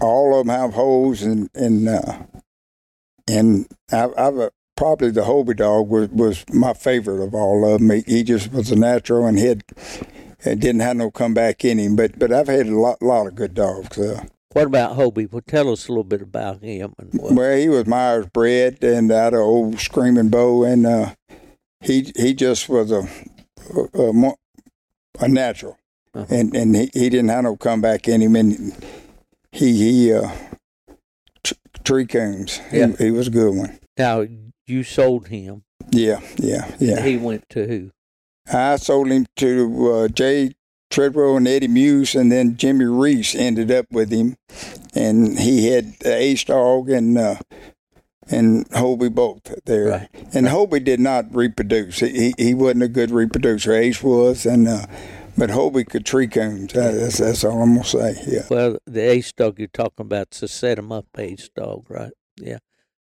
[0.00, 2.18] all of them have holes, and and uh,
[3.28, 7.80] and I've, I've uh, probably the Hobie dog was, was my favorite of all of
[7.80, 7.90] them.
[7.90, 9.62] He, he just was a natural, and he had,
[10.44, 11.96] and didn't have no comeback in him.
[11.96, 13.98] But but I've had a lot lot of good dogs.
[13.98, 15.30] Uh, What about Hobie?
[15.30, 17.32] Well, tell us a little bit about him and what.
[17.32, 21.14] well, he was Myers bred and out of old Screaming Bow, and uh,
[21.80, 23.08] he he just was a
[23.94, 24.32] a, a,
[25.20, 25.78] a natural,
[26.14, 26.26] Uh-huh.
[26.28, 28.74] and and he, he didn't have no comeback in him, and
[29.62, 30.30] he he uh,
[31.44, 32.60] t- tree coons.
[32.72, 32.88] Yeah.
[32.98, 33.78] He, he was a good one.
[33.96, 34.26] Now
[34.66, 35.62] you sold him.
[35.90, 37.02] Yeah, yeah, yeah.
[37.02, 37.90] He went to who?
[38.52, 40.54] I sold him to uh, Jay
[40.90, 44.36] Treadwell and Eddie Muse, and then Jimmy Reese ended up with him,
[44.94, 47.36] and he had the Ace Dog and uh,
[48.28, 49.86] and Hobie both there.
[49.86, 50.08] Right.
[50.34, 52.00] And Hobie did not reproduce.
[52.00, 53.72] He he, he wasn't a good reproducer.
[53.72, 54.86] Ace was, and uh,
[55.36, 56.26] but Hobie could tree.
[56.26, 58.14] That- That's that's all I'm gonna say.
[58.26, 58.46] Yeah.
[58.50, 62.12] Well, the ace dog you're talking about is a set 'em up ace dog, right?
[62.36, 62.58] Yeah.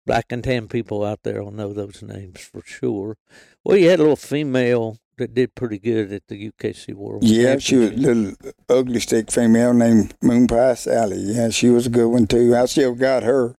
[0.07, 3.17] Black and tan people out there will know those names for sure.
[3.65, 7.25] Well, you had a little female that did pretty good at the UKC World.
[7.25, 8.35] Yeah, she was a little
[8.69, 11.17] ugly stick female named Moon Pie Sally.
[11.19, 12.55] Yeah, she was a good one too.
[12.55, 13.55] I still got her.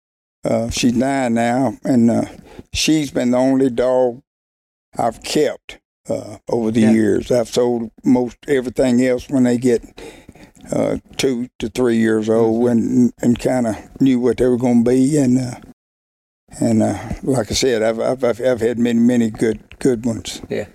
[0.45, 2.25] Uh, she's nine now, and uh,
[2.71, 4.21] she's been the only dog
[4.97, 6.91] I've kept uh, over the Yeah.
[6.91, 7.31] years.
[7.31, 9.81] I've sold most everything else when they get
[10.71, 12.71] uh, two to three years old, Mm-hmm.
[12.71, 15.59] and and kind of knew what they were going to be, and uh,
[16.59, 20.41] and uh, like I said, I've, I've I've I've had many many good good ones.
[20.49, 20.67] Yeah.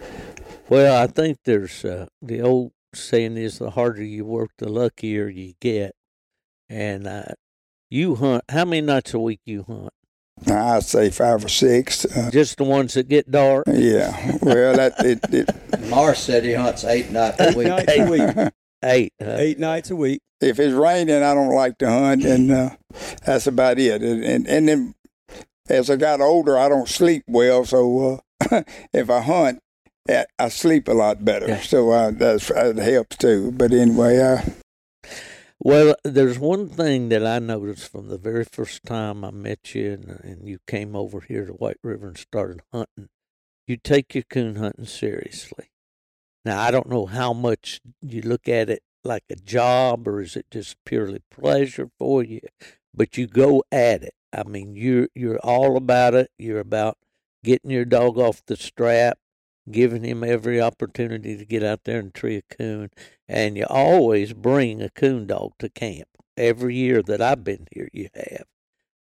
[0.68, 5.28] Well, I think there's uh, the old saying is the harder you work, the luckier
[5.28, 5.92] you get.
[6.70, 7.24] And uh,
[7.90, 8.44] you hunt.
[8.48, 9.92] How many nights a week you hunt?
[10.48, 12.04] I'd say five or six.
[12.04, 13.64] Uh, Just the ones that get dark.
[13.68, 15.48] yeah, well, that it, it
[15.88, 17.66] Morris said he hunts eight nights a Eight week.
[17.68, 18.52] nights a week.
[18.84, 19.12] Eight.
[19.22, 19.36] huh?
[19.38, 20.20] Eight nights a week.
[20.40, 22.70] if it's raining, I don't like to hunt, and uh,
[23.24, 24.02] that's about it.
[24.02, 24.94] And, and and then
[25.68, 29.60] as I got older, I don't sleep well, so uh, if I hunt,
[30.08, 31.46] I I sleep a lot better.
[31.48, 31.60] Yeah.
[31.60, 33.52] So uh, that's, that helps too.
[33.52, 34.52] But anyway, I,
[35.64, 39.92] Well, there's one thing that I noticed from the very first time I met you
[39.92, 43.10] and, and you came over here to White River and started hunting.
[43.68, 45.70] You take your coon hunting seriously.
[46.44, 50.34] Now, I don't know how much you look at it like a job or is
[50.34, 52.40] it just purely pleasure for you,
[52.92, 54.14] but you go at it.
[54.32, 56.32] I mean, you're you're all about it.
[56.38, 56.98] You're about
[57.44, 59.18] getting your dog off the strap,
[59.70, 62.90] giving him every opportunity to get out there and tree a coon
[63.28, 66.08] and you always bring a coon dog to camp.
[66.36, 68.44] Every year that I've been here, you have.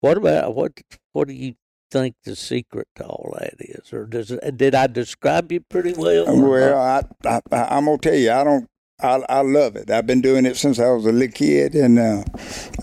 [0.02, 0.74] What about what?
[1.13, 1.56] What do you
[1.89, 5.94] think the secret to all that is, or does it, did I describe you pretty
[5.94, 6.26] well?
[6.26, 7.08] Well?
[7.26, 8.70] I, I, I'm gonna tell you, I don't.
[9.02, 9.89] I, I love it.
[9.89, 12.24] I've been doing it since I was a little kid, and uh,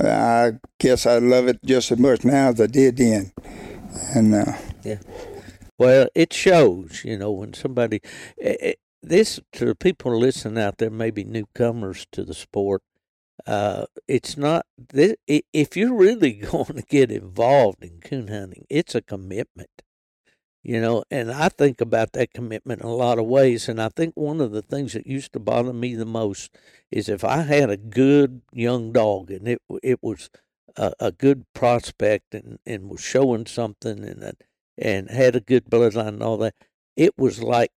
[0.00, 3.32] I guess I love it just as much now as I did then.
[4.14, 4.52] And uh,
[5.80, 8.02] Well, it shows, you know, when somebody
[8.38, 12.82] eh, eh, this to the people listening out there, maybe newcomers to the sport.
[13.46, 18.94] Uh, it's not this, if you're really going to get involved in coon hunting, it's
[18.94, 19.70] a commitment,
[20.62, 21.02] you know.
[21.10, 23.66] And I think about that commitment in a lot of ways.
[23.66, 26.54] And I think one of the things that used to bother me the most
[26.90, 30.28] is if I had a good young dog and it it was
[30.76, 34.32] a, a good prospect and, and was showing something and a,
[34.80, 36.54] and had a good bloodline and all that,
[36.96, 37.70] it was like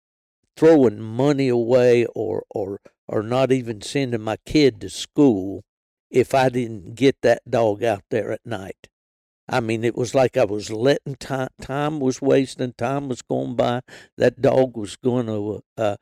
[0.55, 5.63] throwing money away or or or not even sending my kid to school
[6.09, 8.89] if I didn't get that dog out there at night.
[9.49, 13.55] I mean, it was like I was letting time time was wasting, time was going
[13.55, 13.81] by.
[14.17, 15.97] That dog was going to, uh,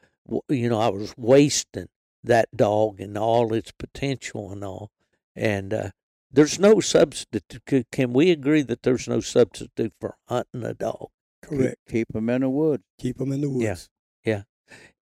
[0.50, 1.88] you know, I was wasting
[2.24, 4.92] that dog and all its potential and all.
[5.36, 5.90] And uh,
[6.32, 7.88] there's no substitute.
[7.92, 11.10] Can we agree that there's no substitute for hunting a dog?
[11.42, 11.78] Correct.
[11.90, 12.84] Keep them in the woods.
[13.00, 13.64] Keep them in the woods.
[13.64, 13.90] Yes.
[14.24, 14.44] Yeah.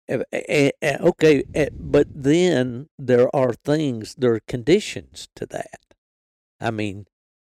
[0.09, 5.81] Eh, eh, eh, Okay, but then there are things, there are conditions to that.
[6.61, 7.07] I mean,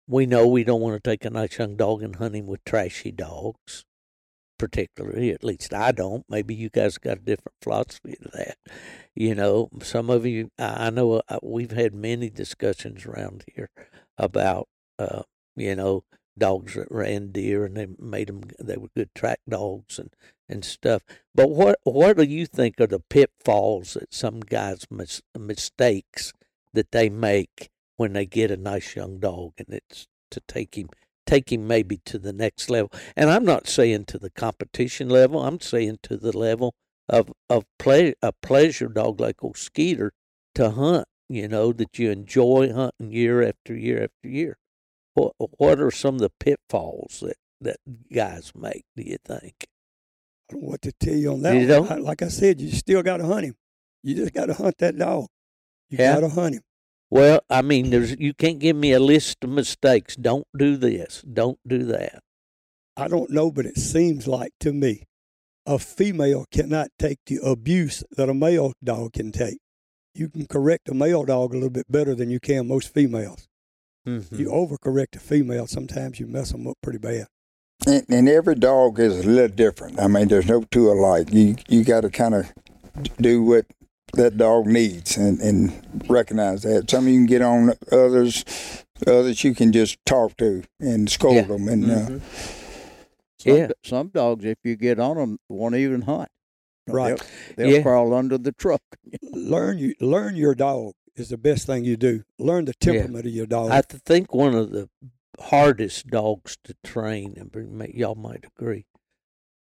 [0.08, 2.64] we know we don't want to take a nice young dog and hunt him with
[2.64, 3.84] trashy dogs,
[4.58, 5.32] particularly.
[5.32, 6.26] At least I don't.
[6.30, 8.58] Maybe you guys got a different philosophy to that.
[9.16, 13.70] You know, some of you, I know uh, we've had many discussions around here
[14.18, 14.68] about,
[15.00, 15.24] uh,
[15.56, 16.04] you know,
[16.38, 20.12] dogs that ran deer and they made them, they were good track dogs and,
[20.48, 21.04] and stuff.
[21.34, 26.34] But what what do you think are the pitfalls that some guys mis- mistakes
[26.74, 30.90] that they make when they get a nice young dog and it's to take him
[31.28, 32.92] take him maybe to the next level?
[33.16, 35.44] And I'm not saying to the competition level.
[35.44, 36.74] I'm saying to the level
[37.10, 40.12] of of play a pleasure dog like old Skeeter
[40.56, 41.06] to hunt.
[41.30, 44.58] You know that you enjoy hunting year after year after year.
[45.14, 47.78] What what are some of the pitfalls that that
[48.14, 48.86] guys make?
[48.96, 49.68] Do you think?
[50.50, 51.56] I don't know what to tell you on that.
[51.56, 52.02] You?
[52.02, 53.56] Like I said, you still got to hunt him.
[54.04, 55.28] You just got to hunt that dog.
[55.90, 56.16] You Yeah.
[56.16, 56.62] got to hunt him.
[57.10, 60.16] Well, I mean, there's you can't give me a list of mistakes.
[60.16, 61.22] Don't do this.
[61.22, 62.20] Don't do that.
[62.98, 65.04] I don't know, but it seems like to me,
[65.66, 69.60] a female cannot take the abuse that a male dog can take.
[70.14, 73.48] You can correct a male dog a little bit better than you can most females.
[74.08, 74.40] Mm-hmm.
[74.40, 77.28] You overcorrect a female, sometimes you mess them up pretty bad.
[77.86, 80.00] and, and every dog is a little different.
[80.00, 81.32] I mean, there's no two alike.
[81.32, 82.52] You you got to kind of
[83.22, 83.66] do what
[84.14, 86.90] that dog needs and, and recognize that.
[86.90, 88.44] Some of you can get on others,
[89.06, 91.42] others you can just talk to and scold Yeah.
[91.44, 91.68] them.
[91.68, 92.22] And uh, Mhm.
[93.40, 93.68] Some, Yeah.
[93.84, 96.30] some dogs, if you get on them, won't even hunt.
[96.88, 97.18] Right.
[97.56, 97.82] They'll, they'll Yeah.
[97.84, 98.82] crawl under the truck.
[99.22, 102.24] learn you learn your dog is the best thing you do.
[102.40, 102.94] Learn the Yeah.
[102.94, 103.72] temperament of your dog.
[103.72, 104.90] I th- think one of the
[105.40, 108.86] hardest dogs to train, and y'all might agree,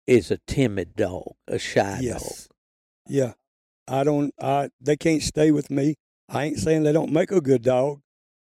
[0.07, 2.02] is a timid dog, a shy dog.
[2.02, 2.48] yes.
[3.09, 3.33] Yeah.
[3.88, 5.95] I don't I they can't stay with me.
[6.29, 8.01] I ain't saying they don't make a good dog,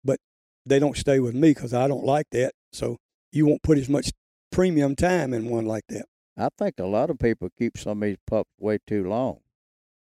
[0.04, 0.20] but
[0.66, 2.54] they don't stay with me because I don't like that.
[2.72, 2.98] So
[3.32, 4.12] you won't put as much
[4.52, 6.06] premium time in one like that.
[6.38, 9.40] I think a lot of people keep some of these pups way too long.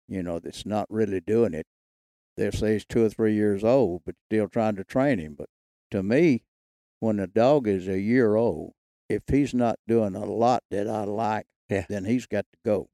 [0.08, 1.66] You know, that's not really doing it.
[2.36, 5.34] They'll say he's two or three years old, but still trying to train him.
[5.36, 5.48] But
[5.90, 6.44] to me,
[7.00, 8.72] when a dog is a year old,
[9.08, 11.84] if he's not doing a lot that I like, Yeah.
[11.88, 12.88] then he's got to go.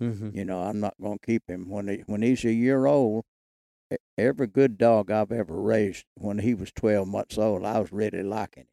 [0.00, 0.36] Mm-hmm.
[0.36, 3.24] You know, I'm not going to keep him when he when he's a year old.
[4.16, 8.22] Every good dog I've ever raised, when he was 12 months old, I was really
[8.22, 8.68] liking him,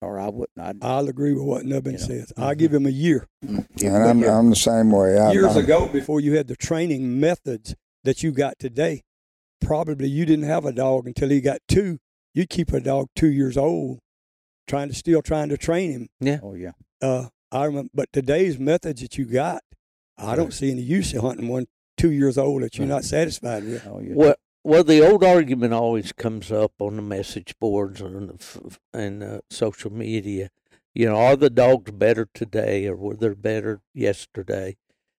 [0.00, 0.58] or I wouldn't.
[0.58, 2.04] I'd, I'll agree with what Nubbin You know.
[2.06, 2.32] says.
[2.36, 3.28] I'll give him a year.
[3.46, 4.30] give and him a I'm, year.
[4.30, 5.16] I'm the same way.
[5.18, 9.02] I, Years I'm, ago, before you had the training methods that you got today,
[9.60, 11.98] probably you didn't have a dog until he got two.
[12.34, 14.00] You'd keep a dog two years old,
[14.66, 16.08] trying to still trying to train him.
[16.18, 16.38] Yeah.
[16.42, 19.62] Oh yeah, Uh, I remember, but today's methods that you got,
[20.20, 21.66] I don't see any use in hunting one
[21.96, 23.86] two years old that you're not satisfied with.
[23.86, 24.00] oh.
[24.02, 28.78] Well, well, the old argument always comes up on the message boards and the f-
[28.92, 30.50] and uh, social media.
[30.94, 34.76] You know, are the dogs better today, or were they better yesterday?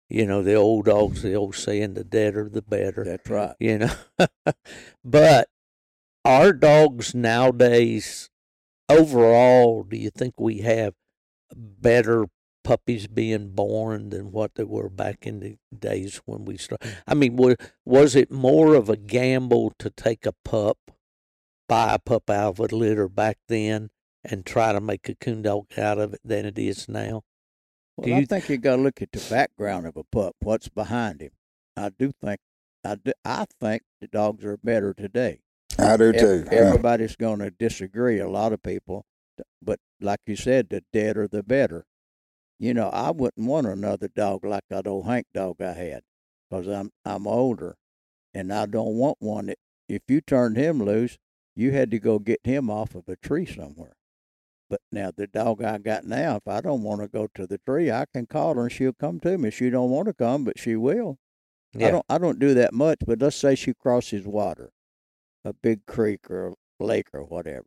[0.09, 3.55] You know, the old dogs, the old saying, "The deader, the better." That's right.
[3.59, 3.93] you know.
[5.03, 5.47] but
[6.23, 8.29] our dogs nowadays,
[8.89, 10.93] overall, do you think we have
[11.55, 12.25] better
[12.63, 16.95] puppies being born than what they were back in the days when we started?
[17.07, 17.55] I mean, was,
[17.85, 20.77] was it more of a gamble to take a pup,
[21.67, 23.89] buy a pup out of a litter back then?
[24.23, 27.23] and try to make a coon dog out of it than it is now.
[27.97, 30.35] Well, Do I you- think you got to look at the background of a pup.
[30.43, 31.31] What's behind him?
[31.75, 32.39] I do think.
[32.85, 35.39] I do, I think the dogs are better today.
[35.79, 36.45] I do too.
[36.51, 38.19] Everybody's going to disagree.
[38.19, 39.07] A lot of people,
[39.59, 41.87] but like you said, the deader the better.
[42.61, 46.03] You know, I wouldn't want another dog like that old Hank dog I had,
[46.47, 47.75] because I'm I'm older,
[48.35, 49.57] and I don't want one that
[49.89, 51.17] if you turned him loose,
[51.55, 53.95] you had to go get him off of a tree somewhere.
[54.69, 57.57] But now the dog I got now, if I don't want to go to the
[57.57, 59.49] tree, I can call her and she'll come to me.
[59.49, 61.17] She don't want to come, but she will.
[61.75, 64.69] I don't I don't do that much, but let's say she crosses water,
[65.43, 66.49] a big creek or
[66.79, 67.65] a lake or whatever.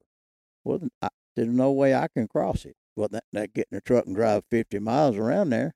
[0.62, 2.76] Well, I, there's no way I can cross it.
[2.96, 5.72] Well, that, that get in the truck and drive 50 miles around there.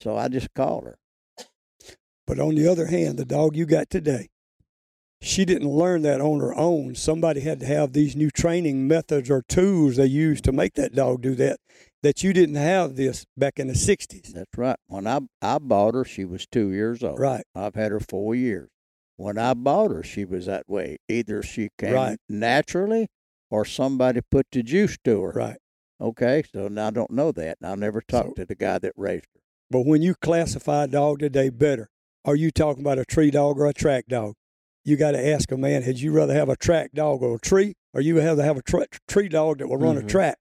[0.00, 0.96] So I just called her.
[2.26, 4.28] But on the other hand, the dog you got today,
[5.20, 6.94] she didn't learn that on her own.
[6.94, 10.94] Somebody had to have these new training methods or tools they used to make that
[10.94, 11.58] dog do that.
[12.02, 14.76] That you didn't have this back in the '60s, That's right.
[14.88, 17.20] When I I bought her, she was two years old.
[17.20, 17.44] right?
[17.54, 18.68] I've had her four years.
[19.16, 20.96] When I bought her, she was that way.
[21.08, 22.18] Either she came Right.
[22.28, 23.06] naturally,
[23.50, 25.30] or somebody put the juice to her.
[25.30, 25.58] Right.
[26.02, 27.58] Okay, so now I don't know that.
[27.60, 29.40] and I never talked So- to the guy that raised her.
[29.70, 31.88] But when you classify a dog today better,
[32.24, 34.34] are you talking about a tree dog or a track dog?
[34.84, 37.38] You got to ask a man: Had you rather have a track dog or a
[37.38, 40.04] tree, or you rather have a tra- tree dog that will run Mhm.
[40.04, 40.38] a track?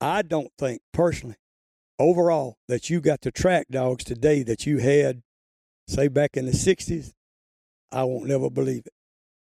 [0.00, 1.36] I don't think personally,
[1.98, 5.22] overall, that you got the track dogs today that you had,
[5.86, 7.14] say back in the '60s.
[7.92, 8.92] I won't never believe it.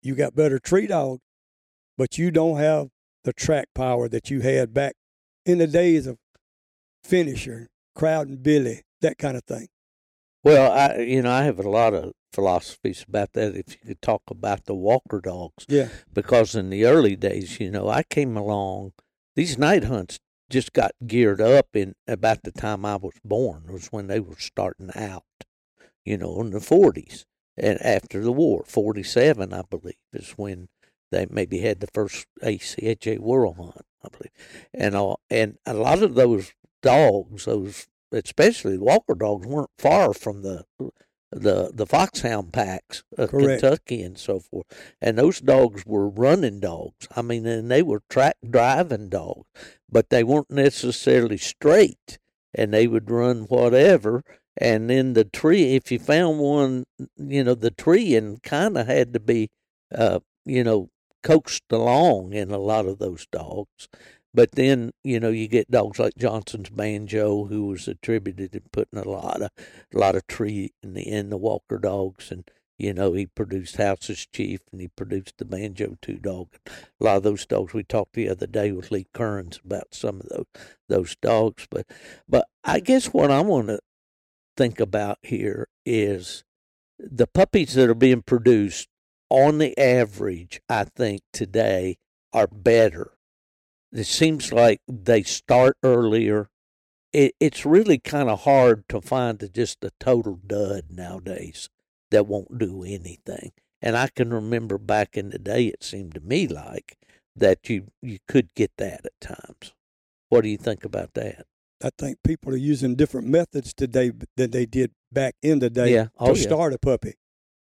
[0.04, 1.22] You got better tree dogs,
[1.98, 2.90] but you don't have
[3.24, 4.96] the track power that you had back
[5.50, 6.18] in the days of
[7.04, 9.68] finisher, crowd and Billy, that kind of thing.
[10.44, 13.56] Well, I you know I have a lot of philosophies about that.
[13.56, 15.90] If you could talk about the Walker dogs, Yeah.
[16.14, 18.94] because in the early days, you know, I came along.
[19.36, 20.20] These night hunts
[20.50, 23.64] just got geared up in about the time I was born.
[23.72, 25.24] Was when they were starting out,
[26.06, 27.26] you know, in the forties
[27.58, 28.64] and after the war.
[28.66, 30.70] Forty seven, I believe, is when
[31.12, 33.86] they maybe had the first ACHA World Hunt.
[34.04, 34.32] I believe,
[34.74, 40.14] and all, and a lot of those dogs, those especially the Walker dogs, weren't far
[40.14, 40.66] from the
[41.32, 43.62] the the foxhound packs of Correct.
[43.62, 44.66] Kentucky and so forth.
[45.02, 47.08] And those dogs were running dogs.
[47.16, 49.48] I mean, and they were track driving dogs,
[49.90, 52.20] but they weren't necessarily straight.
[52.54, 54.24] And they would run whatever.
[54.58, 56.86] And then the tree, if you found one,
[57.16, 59.52] you know, the tree and kind of had to be,
[59.96, 60.90] uh, you know,
[61.24, 63.88] coaxed along in a lot of those dogs.
[64.34, 69.00] But then, you know, you get dogs like Johnson's Banjo, who was attributed to putting
[69.00, 69.50] a lot of
[69.94, 73.78] a lot of tree in the in the Walker dogs, and you know he produced
[73.78, 76.50] House's Chief, and he produced the Banjo Two dog.
[76.68, 80.22] A lot of those dogs we talked the other day with Lee Kearns about some
[80.22, 80.46] of those
[80.88, 81.88] those dogs, but
[82.28, 83.80] but I guess what I want to
[84.56, 86.44] think about here is
[87.00, 88.90] the puppies that are being produced
[89.30, 90.62] on the average.
[90.70, 91.98] I think today
[92.34, 93.12] are better.
[93.92, 96.50] It seems like they start earlier
[97.14, 101.70] it, it's really kind of hard to find just a total dud nowadays
[102.12, 103.52] that won't do anything.
[103.82, 106.98] And I can remember back in the day, it seemed to me like
[107.36, 109.74] that you you could get that at times.
[110.30, 111.46] What do you think about that?
[111.82, 115.94] I think people are using different methods today than they did back in the day
[115.94, 116.04] Yeah.
[116.06, 116.42] to Oh, yeah.
[116.44, 117.16] start a puppy.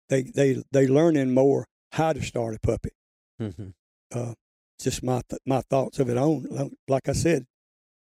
[0.09, 2.91] They they they learning more how to start a puppy.
[3.39, 3.71] hmm
[4.13, 4.33] Uh,
[4.81, 6.45] just my th- my thoughts of it on.
[6.51, 7.47] Like- Like I said,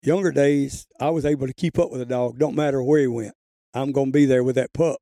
[0.03, 2.37] younger days I was able to keep up with a dog.
[2.39, 3.33] Don't matter where he went,
[3.73, 4.97] I'm gonna be there with that pup.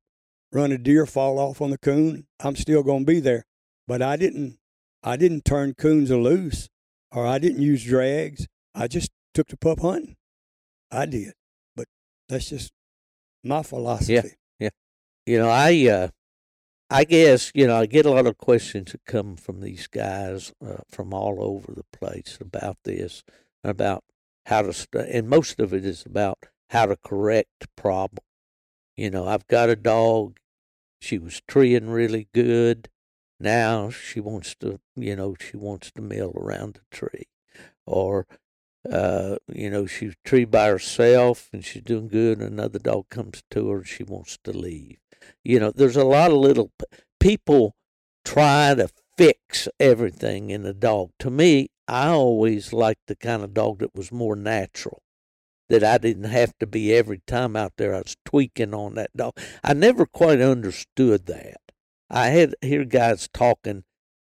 [0.52, 3.44] Run a deer, fall off on the coon, I'm still gonna be there.
[3.86, 4.58] But I didn't
[5.02, 6.68] I didn't turn coons loose,
[7.12, 8.46] or I didn't use drags.
[8.74, 10.16] I just took the pup hunting.
[10.90, 11.34] I did,
[11.76, 11.86] but
[12.28, 12.72] that's just
[13.44, 14.14] my philosophy.
[14.14, 14.22] Yeah,
[14.58, 14.70] Yeah.
[15.26, 16.08] You know, I uh,
[16.90, 20.52] I guess you know I get a lot of questions that come from these guys
[20.64, 23.24] uh, from all over the place about this,
[23.62, 24.04] about
[24.46, 28.24] how to, st- and most of it is about how to correct problem.
[28.96, 30.38] You know, I've got a dog.
[31.00, 32.88] She was treeing really good.
[33.38, 37.28] Now she wants to, you know, she wants to mill around the tree,
[37.86, 38.26] or
[38.90, 43.70] uh, you know, she's tree by herself and she's doing good, another dog comes to
[43.70, 44.98] her and she wants to leave.
[45.44, 46.70] You know, there's a lot of little
[47.20, 47.74] people
[48.24, 51.10] try to fix everything in a dog.
[51.18, 55.02] To me, I always liked the kind of dog that was more natural.
[55.68, 57.94] That I didn't have to be every time out there.
[57.94, 59.38] I was tweaking on that dog.
[59.62, 61.60] I never quite understood that.
[62.08, 63.84] I had hear guys talking,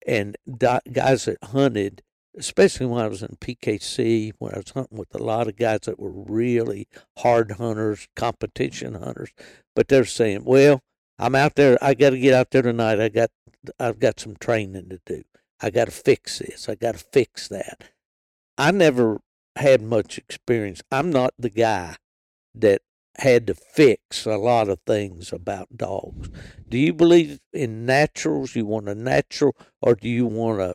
[0.05, 2.03] and guys that hunted
[2.39, 5.81] especially when I was in PKC, when I was hunting with a lot of guys
[5.81, 9.31] that were really hard hunters, competition hunters.
[9.75, 10.83] But they're saying, "Well,
[11.19, 11.77] I'm out there.
[11.83, 13.01] I got to get out there tonight.
[13.01, 13.31] I got,
[13.79, 15.25] I've got some training to do.
[15.61, 16.69] I got to fix this.
[16.69, 17.91] I got to fix that."
[18.57, 19.21] I never
[19.57, 20.83] had much experience.
[20.91, 21.97] I'm not the guy
[22.55, 22.83] that
[23.19, 26.31] had to fix a lot of things about dogs.
[26.69, 28.55] Do you believe in naturals?
[28.55, 30.75] You want a natural, or do you want to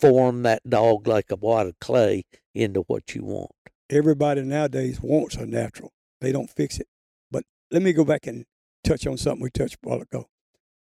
[0.00, 2.24] form that dog like a wad of clay
[2.54, 3.50] into what you want?
[3.90, 5.92] Everybody nowadays wants a natural.
[6.20, 6.86] They don't fix it.
[7.30, 8.44] But let me go back and
[8.82, 10.26] touch on something we touched a while ago.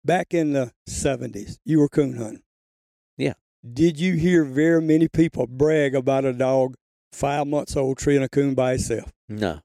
[0.06, 2.43] Back in the 70s, you were coon hunting.
[3.18, 3.34] Yeah.
[3.74, 6.76] Did you hear very many people brag about a dog
[7.12, 9.12] five months old treeing a coon by itself?
[9.30, 9.62] No.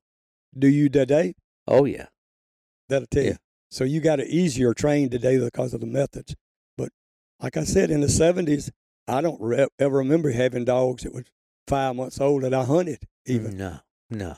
[0.57, 1.34] Do you today?
[1.66, 2.07] Oh yeah.
[2.89, 3.30] That'll tell Yeah.
[3.30, 3.36] you.
[3.70, 6.34] So you got an easier train today because of the methods.
[6.78, 6.91] But
[7.41, 8.70] like I said, in the 70s,
[9.09, 11.24] I don't re- ever remember having dogs that was
[11.66, 13.56] five months old that I hunted even.
[13.56, 13.78] No,
[14.11, 14.36] no.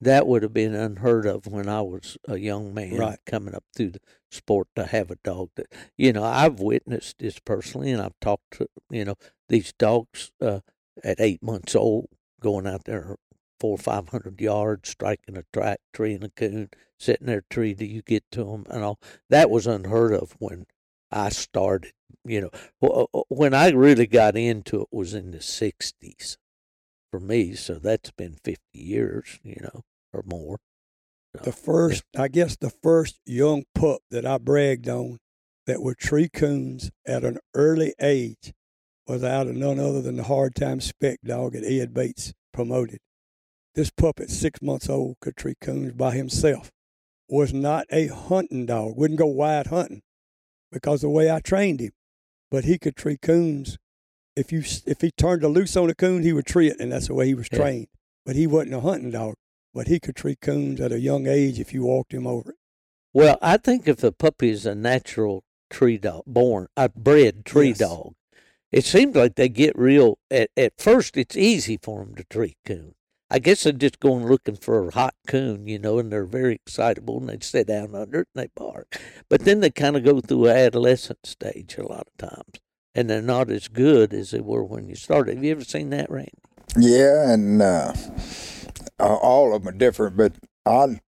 [0.00, 3.18] That would have been unheard of when I was a young man Right.
[3.26, 7.40] coming up through the sport to have a dog that, you know, I've witnessed this
[7.40, 9.16] personally and I've talked to, you know,
[9.48, 10.60] these dogs uh,
[11.02, 12.08] at eight months old
[12.40, 13.16] going out there
[13.58, 17.74] four or five hundred yards, striking a track tree and a coon, sitting there tree
[17.74, 19.00] till you get to them and all.
[19.30, 20.66] That was unheard of when
[21.10, 21.92] I started,
[22.24, 22.50] you know.
[22.82, 26.36] Uh, When I really got into it was in the 60s
[27.10, 27.54] for me.
[27.54, 29.82] So that's been 50 years, you know,
[30.12, 30.58] or more.
[31.42, 35.18] The first, I guess, the first young pup that I bragged on
[35.66, 38.52] that were tree coons at an early age
[39.06, 42.98] was out of none other than the hard time spec dog that Ed Bates promoted.
[43.74, 46.70] This pup at six months old could tree coons by himself.
[47.28, 48.96] Was not a hunting dog.
[48.96, 50.02] Wouldn't go wide hunting
[50.72, 51.92] because the way I trained him.
[52.50, 53.78] But he could tree coons.
[54.36, 56.92] If you if he turned a loose on a coon, he would tree it, and
[56.92, 57.58] that's the way he was Yeah.
[57.58, 57.88] trained.
[58.24, 59.34] But he wasn't a hunting dog.
[59.74, 62.56] But he could tree coons at a young age if you walked him over it.
[63.12, 67.68] Well, I think if the puppy is a natural tree dog, born, a bred tree
[67.68, 67.78] Yes.
[67.78, 68.14] dog,
[68.72, 70.18] it seems like they get real.
[70.30, 72.94] At, at first, it's easy for them to tree coon.
[73.30, 76.54] I guess they're just going looking for a hot coon, you know, and they're very
[76.54, 79.00] excitable and they sit down under it and they bark.
[79.28, 82.60] But then they kind of go through an adolescent stage a lot of times,
[82.94, 85.36] and they're not as good as they were when you started.
[85.36, 86.32] Have you ever seen that, Randy?
[86.76, 87.92] Yeah, and uh,
[88.98, 90.32] all of them are different, but
[90.64, 91.00] I,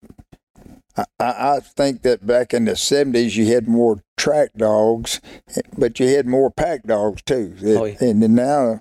[0.96, 5.20] I, I think that back in the seventies you had more track dogs,
[5.76, 7.56] but you had more pack dogs too.
[7.64, 7.96] Oh, yeah.
[8.00, 8.80] And then now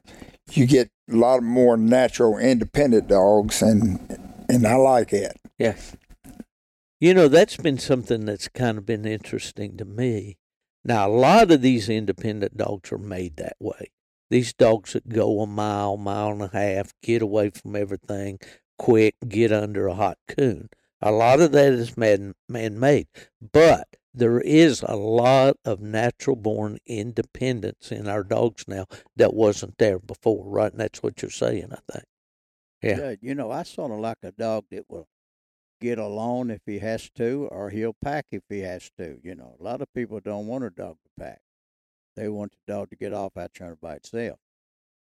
[0.51, 3.99] you get a lot of more natural, independent dogs, and
[4.49, 5.37] and I like it.
[5.57, 5.77] Yeah.
[6.99, 10.37] You know, that's been something that's kind of been interesting to me.
[10.83, 13.91] Now, a lot of these independent dogs are made that way.
[14.29, 18.39] These dogs that go a mile, mile and a half, get away from everything
[18.77, 20.69] quick, get under a hot coon.
[21.01, 23.07] A lot of that is man made,
[23.39, 23.87] but
[24.19, 29.99] there is a lot of natural born independence in our dogs now that wasn't there
[29.99, 30.71] before, right?
[30.71, 32.05] And that's what you're saying, I think.
[32.81, 32.99] Yeah.
[32.99, 35.07] Yeah, you know, I sort of like a dog that will
[35.81, 39.19] get alone if he has to, or he'll pack if he has to.
[39.23, 41.41] You know, a lot of people don't want a dog to pack;
[42.15, 44.39] they want the dog to get off out there by itself.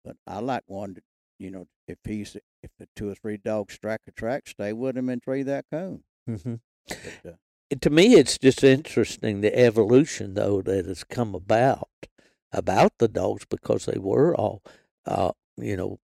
[0.03, 1.03] But I like one that,
[1.39, 4.97] you know, if he's if the two or three dogs strike a track, stay with
[4.97, 6.03] him and tree that cone.
[6.25, 6.55] hmm
[6.87, 7.35] But, uh,
[7.79, 11.89] to me it's just interesting the evolution though that has come about
[12.51, 14.61] about the dogs because they were all
[15.05, 15.99] uh you know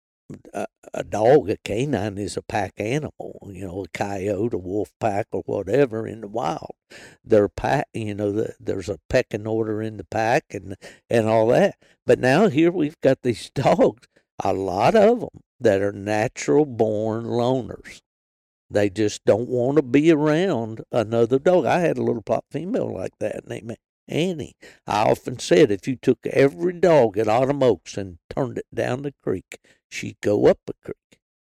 [0.53, 4.91] a, a dog a canine is a pack animal you know a coyote a wolf
[4.99, 6.75] pack or whatever in the wild.
[7.23, 10.75] They're pack you know the, there's a pecking order in the pack and
[11.09, 11.77] and all that.
[12.05, 14.07] But now here we've got these dogs
[14.43, 18.01] a lot of them that are natural born loners
[18.69, 21.65] they just don't want to be around another dog.
[21.65, 24.55] I had a little pop female like that named Annie.
[24.85, 29.01] I often said if you took every dog at Autumn Oaks and turned it down
[29.01, 29.59] the creek,
[29.89, 31.19] she'd go up a creek.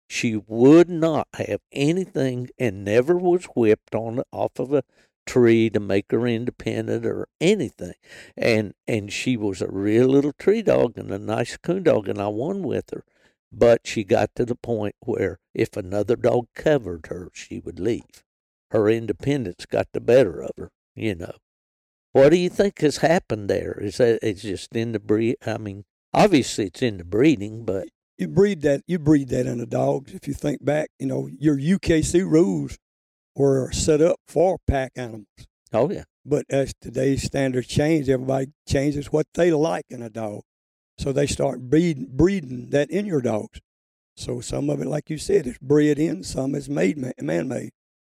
[0.10, 4.84] She would not have anything and never was whipped on off of a
[5.26, 7.95] tree to make her independent or anything.
[8.38, 12.22] And and she was a real little tree dog and a nice coon dog and
[12.22, 13.03] I won with her.
[13.52, 18.24] But she got to the point where if another dog covered her, she would leave.
[18.72, 21.34] Her independence got the better of her, you know.
[22.12, 23.80] What do you think has happened there?
[23.82, 25.38] Is that it's just in the breed?
[25.45, 27.88] I mean, obviously it's in the breeding, but
[28.18, 28.82] You breed that.
[28.88, 30.14] You breed that in the dogs.
[30.14, 32.78] If you think back, you know your UKC rules
[33.36, 35.28] were set up for pack animals.
[35.72, 40.41] oh yeah, But as today's standards change, everybody changes what they like in a dog.
[40.98, 43.60] So they start breed, breeding that in your dogs.
[44.16, 47.72] So some of it, like you said, is bred in, some is made man made.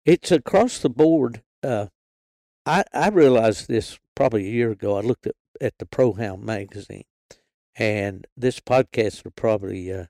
[0.06, 1.42] It's across the board.
[1.62, 1.86] Uh,
[2.64, 4.96] I I realized this probably a year ago.
[4.96, 7.04] I looked at at the Pro Hound magazine,
[7.76, 10.06] and this podcast will probably uh,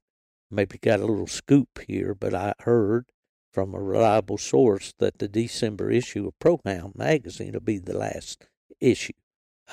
[0.50, 3.06] maybe got a little scoop here, but I heard
[3.52, 7.98] from a reliable source that the December issue of Pro Hound magazine will be the
[7.98, 8.46] last
[8.78, 9.12] issue.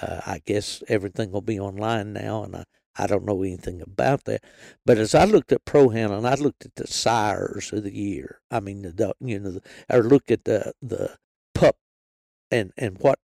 [0.01, 2.63] Uh, I guess everything will be online now, and I,
[2.97, 4.43] I don't know anything about that.
[4.85, 7.95] But as I looked at Pro Hound and I looked at the sires of the
[7.95, 11.17] year, I mean, the you know, or look at the the
[11.53, 11.77] pup
[12.51, 13.19] and and what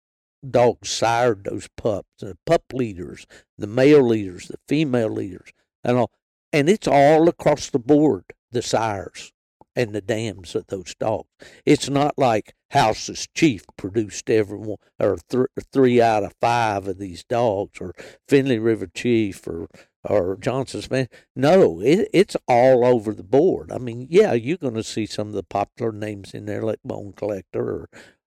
[0.50, 3.26] dogs sired those pups, the pup leaders,
[3.58, 5.52] the male leaders, the female leaders,
[5.84, 6.12] and all,
[6.52, 8.26] and it's all across the board.
[8.52, 9.33] The sires
[9.76, 11.28] and the dams of those dogs.
[11.66, 16.98] It's not like House's Chief produced every one or th- three out of five of
[16.98, 17.94] these dogs, or
[18.28, 19.68] Finley River Chief, or
[20.04, 21.08] or Johnson's Man.
[21.36, 23.72] No, it, it's all over the board.
[23.72, 26.80] I mean, yeah, you're going to see some of the popular names in there, like
[26.84, 27.90] Bone Collector or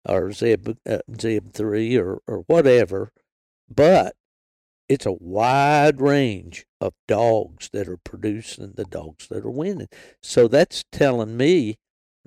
[0.09, 3.13] or Zeb uh, Zeb Three or or whatever,
[3.69, 4.17] but
[4.93, 9.89] it's a wide range of dogs that are producing the dogs that are winning.
[10.23, 11.79] So that's telling me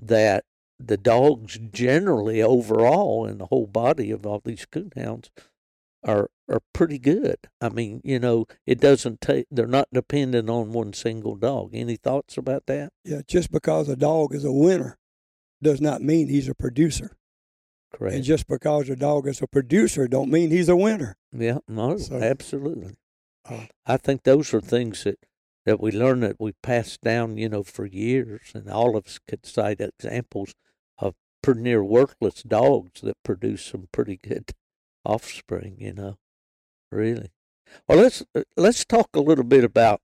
[0.01, 0.45] that
[0.80, 5.30] the dogs generally overall in the whole body of all these coonhounds
[6.03, 7.38] are are pretty good.
[7.61, 11.70] I mean, you know, it doesn't take they're not dependent on one single dog.
[11.74, 12.93] Any thoughts about that?
[13.03, 14.97] Yeah, just because a dog is a winner
[15.61, 17.16] does not mean he's a producer.
[17.95, 18.15] Correct.
[18.15, 21.17] And just because a dog is a producer don't mean he's a winner.
[21.31, 22.95] Yeah, no, so, absolutely.
[23.49, 25.19] Uh, I think those are things that,
[25.65, 29.19] that we learn that we passed down, you know, for years, and all of us
[29.27, 30.53] could cite examples
[30.97, 34.51] of pretty near worthless dogs that produce some pretty good
[35.05, 36.17] offspring, you know,
[36.91, 37.31] really.
[37.87, 40.01] Well, let's uh, let's talk a little bit about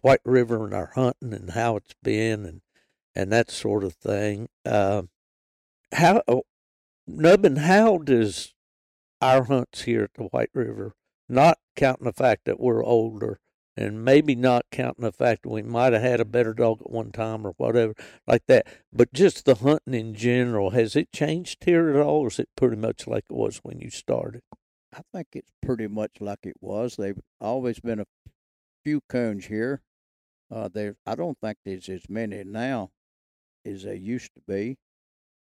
[0.00, 2.60] White River and our hunting and how it's been and
[3.14, 4.48] and that sort of thing.
[4.64, 5.02] Uh,
[5.92, 6.22] how
[7.06, 8.52] Nubbin, how does
[9.20, 10.94] our hunts here at the White River,
[11.28, 13.38] not counting the fact that we're older,
[13.76, 16.90] and maybe not counting the fact that we might have had a better dog at
[16.90, 17.94] one time or whatever
[18.26, 22.28] like that, but just the hunting in general, has it changed here at all, or
[22.28, 24.42] is it pretty much like it was when you started?
[24.92, 26.96] I think it's pretty much like it was.
[26.96, 28.06] They've always been a
[28.82, 29.82] few coons here.
[30.50, 32.90] Uh, there, I don't think there's as many now
[33.64, 34.78] as there used to be.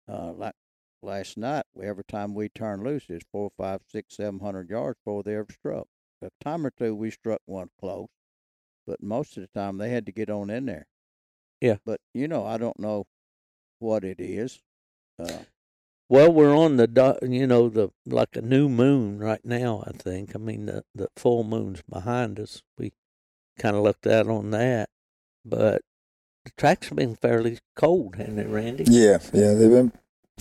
[0.07, 0.53] Uh, like
[1.01, 5.23] last night, every time we turned loose, it's four, five, six, seven hundred yards before
[5.23, 5.87] they ever struck.
[6.23, 8.09] A time or two, we struck one close,
[8.85, 10.87] but most of the time they had to get on in there.
[11.59, 11.77] Yeah.
[11.85, 13.05] But you know, I don't know
[13.79, 14.61] what it is.
[15.19, 15.39] Uh,
[16.09, 19.83] well, we're on the you know the like a new moon right now.
[19.87, 20.35] I think.
[20.35, 22.61] I mean the the full moon's behind us.
[22.77, 22.91] We
[23.57, 24.89] kind of looked out on that,
[25.45, 25.81] but
[26.45, 28.85] the tracks have been fairly cold, haven't they, Randy?
[28.87, 29.91] Yeah, yeah, they've been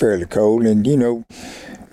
[0.00, 0.66] fairly cold.
[0.66, 1.24] And, you know,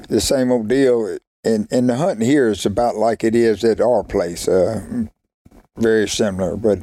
[0.10, 1.18] the same old deal.
[1.44, 5.06] And, and the hunting here is about like it is at our place, uh,
[5.78, 6.58] very similar.
[6.58, 6.80] But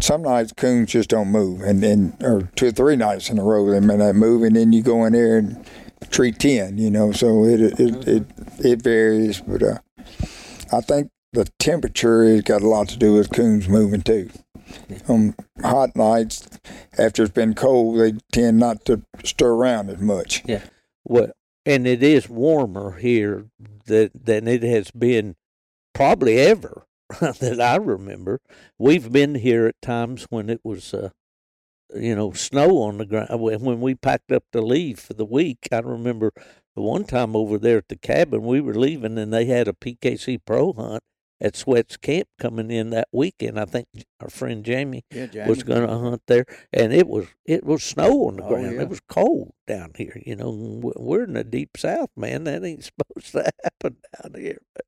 [0.00, 3.44] some nights coons just don't move, and then or two or three nights in a
[3.44, 5.62] row they may not move, and then you go in there and
[6.10, 7.12] treat ten, you know.
[7.12, 8.26] So it it it it,
[8.64, 9.78] it varies, but uh,
[10.72, 14.30] I think the temperature has got a lot to do with coons moving too.
[15.08, 16.48] On hot nights,
[16.98, 20.42] after it's been cold, they tend not to stir around as much.
[20.46, 20.62] Yeah.
[21.04, 21.32] Well,
[21.66, 23.46] and it is warmer here
[23.86, 25.36] that, than it has been
[25.94, 26.86] probably ever
[27.20, 28.40] that I remember.
[28.78, 31.10] We've been here at times when it was, uh,
[31.94, 33.28] you know, snow on the ground.
[33.40, 36.32] When we packed up to leave for the week, I remember
[36.76, 39.72] the one time over there at the cabin, we were leaving and they had a
[39.72, 41.02] PKC Pro hunt
[41.40, 43.58] at Sweat's Camp coming in that weekend.
[43.58, 43.86] I think
[44.20, 45.48] our friend Jamie, yeah, Jamie.
[45.48, 48.74] was going to hunt there, and it was it was snow on the Oh, ground.
[48.76, 48.82] yeah.
[48.82, 50.20] It was cold down here.
[50.24, 50.50] You know,
[50.96, 52.44] we're in the deep south, man.
[52.44, 52.84] That ain't
[53.14, 54.58] supposed to happen down here.
[54.74, 54.84] But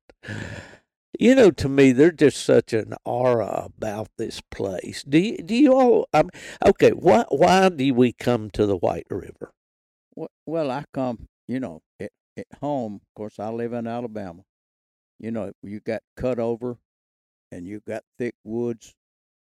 [1.19, 5.03] you know, to me, there's just such an aura about this place.
[5.03, 6.07] Do you, do you all?
[6.13, 6.29] Um,
[6.65, 9.53] okay, why why do we come to the White River?
[10.15, 12.95] Well, well, I come, you know, at, at home.
[12.95, 14.43] Of course, I live in Alabama.
[15.23, 16.79] You know, you got cut over,
[17.49, 18.93] and you got thick woods.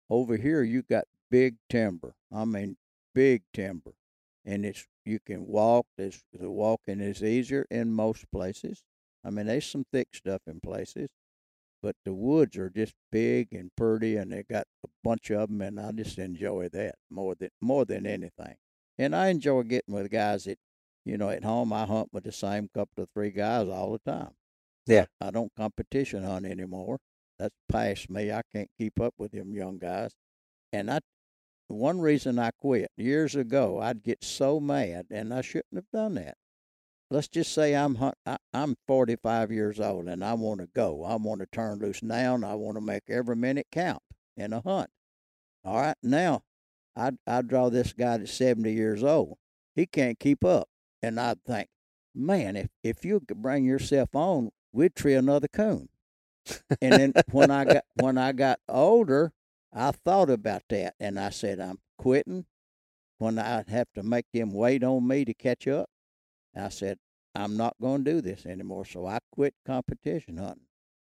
[0.10, 2.16] Over here, you got big timber.
[2.34, 2.76] I mean,
[3.16, 3.94] big timber,
[4.44, 5.86] and it's you can walk.
[5.98, 8.84] This the walking is easier in most places.
[9.24, 11.08] I mean, there's some thick stuff in places,
[11.82, 15.62] but the woods are just big and pretty, and they got a bunch of them,
[15.62, 18.58] and I just enjoy that more than more than anything.
[18.98, 20.60] And I enjoy getting with guys that
[21.06, 24.12] you know, at home I hunt with the same couple of three guys all the
[24.12, 24.32] time.
[24.90, 25.06] Yeah.
[25.22, 27.00] I don't competition hunt anymore.
[27.38, 28.32] that's past me.
[28.32, 30.12] I can't keep up with them young guys.
[30.74, 31.00] And I,
[31.68, 36.16] one reason I quit years ago, I'd get so mad, and I shouldn't have done
[36.16, 36.36] that.
[37.12, 41.04] Let's just say I'm hunt, I, I'm 45 years old and I want to go.
[41.04, 44.02] I want to turn loose now, and I want to make every minute count
[44.38, 44.90] in a hunt.
[45.66, 46.42] All right, now
[46.96, 49.38] I I draw this guy that's 70 years old.
[49.76, 50.68] He can't keep up,
[51.04, 51.70] and I'd think,
[52.16, 55.90] man, if if you could bring yourself on, we'd tree another coon.
[56.82, 59.32] and then when I got when I got older,
[59.74, 62.46] I thought about that, and I said, I'm quitting.
[63.18, 65.90] When I have to make them wait on me to catch up,
[66.56, 66.98] I said,
[67.36, 68.86] I'm not going to do this anymore.
[68.86, 70.68] So I quit competition hunting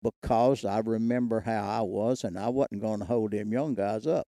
[0.03, 4.07] because I remember how I was, and I wasn't going to hold them young guys
[4.07, 4.27] up.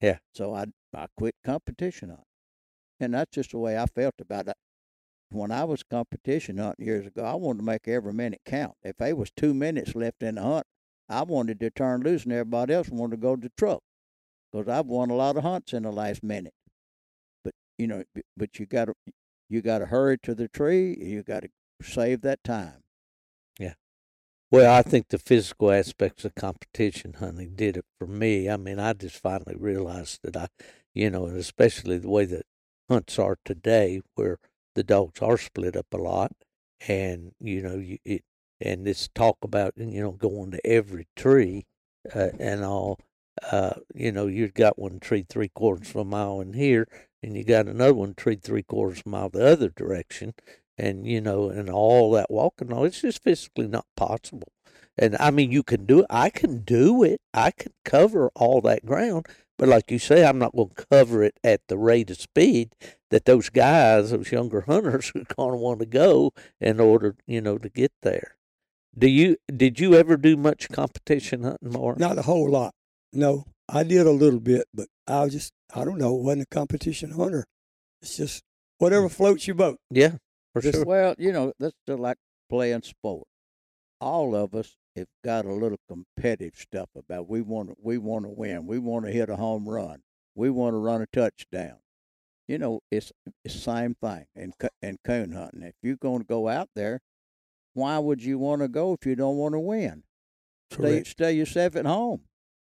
[0.00, 0.18] Yeah.
[0.34, 2.24] So I I quit competition hunting,
[3.00, 4.56] and that's just the way I felt about it.
[5.30, 8.74] When I was competition hunting years ago, I wanted to make every minute count.
[8.82, 10.66] If there was two minutes left in the hunt,
[11.08, 13.82] I wanted to turn loose, and everybody else wanted to go to the truck
[14.50, 16.54] because I've won a lot of hunts in the last minute.
[17.44, 18.04] But you know,
[18.36, 18.94] but you got to
[19.48, 20.96] you got to hurry to the tree.
[21.00, 21.48] You got to
[21.82, 22.82] save that time.
[23.58, 23.74] Yeah.
[24.50, 28.48] Well, I think the physical aspects of competition hunting did it for me.
[28.48, 30.48] I mean, I just finally realized that I,
[30.94, 32.46] you know, and especially the way that
[32.90, 34.38] hunts are today, where
[34.78, 36.30] the dogs are split up a lot,
[36.86, 38.22] and you know, you it,
[38.60, 41.66] and this talk about you know going to every tree
[42.14, 43.00] uh, and all.
[43.50, 46.86] Uh, you know, you've got one tree three quarters of a mile in here,
[47.24, 50.32] and you got another one tree three quarters of a mile the other direction,
[50.76, 52.72] and you know, and all that walking.
[52.72, 54.52] all it's just physically not possible.
[54.96, 56.06] And I mean, you can do it.
[56.08, 57.20] I can do it.
[57.34, 59.26] I can cover all that ground.
[59.58, 62.74] But like you say, I'm not going to cover it at the rate of speed
[63.10, 67.40] that those guys, those younger hunters, are going to want to go in order, you
[67.40, 68.36] know, to get there.
[68.96, 71.94] Do you did you ever do much competition hunting more?
[71.96, 72.74] Not a whole lot.
[73.12, 76.14] No, I did a little bit, but I was just I don't know.
[76.14, 77.44] wasn't a competition hunter.
[78.00, 78.42] It's just
[78.78, 79.12] whatever mm.
[79.12, 79.78] floats your boat.
[79.90, 80.14] Yeah,
[80.52, 80.84] for Just- sure.
[80.84, 82.16] Well, you know, that's just like
[82.48, 83.26] playing sport.
[84.00, 88.24] All of us have got a little competitive stuff about we want to we want
[88.24, 88.66] to win.
[88.66, 90.02] We want to hit a home run.
[90.34, 91.78] We want to run a touchdown.
[92.46, 93.12] You know, it's
[93.44, 95.62] the same thing in in coon hunting.
[95.62, 97.00] If you're going to go out there,
[97.74, 100.04] why would you want to go if you don't want to win?
[100.72, 101.06] Stay Correct.
[101.06, 102.22] stay yourself at home.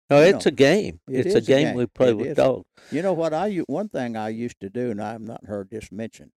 [0.09, 0.99] No, you it's know, a game.
[1.07, 1.75] it it's a is a game, game.
[1.75, 2.35] we play It with is.
[2.35, 2.65] dogs.
[2.91, 5.69] You know what I one thing I used to do, and I have not heard
[5.69, 6.31] this mentioned.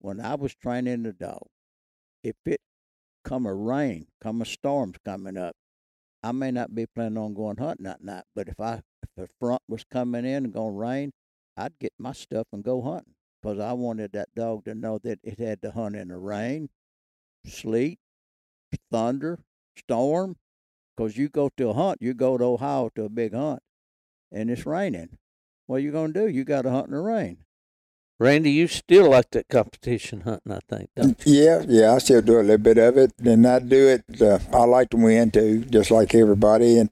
[0.00, 1.46] When I was training the dog,
[2.22, 2.60] if it
[3.28, 5.54] come a rain, come a storm's coming up,
[6.22, 8.24] I may not be planning on going hunting that night.
[8.34, 11.12] But if I if the front was coming in and going to rain,
[11.56, 15.20] I'd get my stuff and go hunting because I wanted that dog to know that
[15.22, 16.70] it had to hunt in the rain,
[17.46, 17.98] sleet,
[18.90, 19.38] thunder,
[19.76, 20.36] storm.
[20.96, 23.60] Because you go to a hunt, you go to Ohio to a big hunt,
[24.32, 25.18] and it's raining.
[25.66, 26.26] What are you gonna do?
[26.26, 27.44] You got to hunt in the rain.
[28.20, 30.90] Randy, you still like that competition hunting, I think.
[30.96, 31.34] Don't you?
[31.34, 34.20] Yeah, yeah, I still do a little bit of it, and I do it.
[34.20, 36.90] Uh, I like to win too, just like everybody, and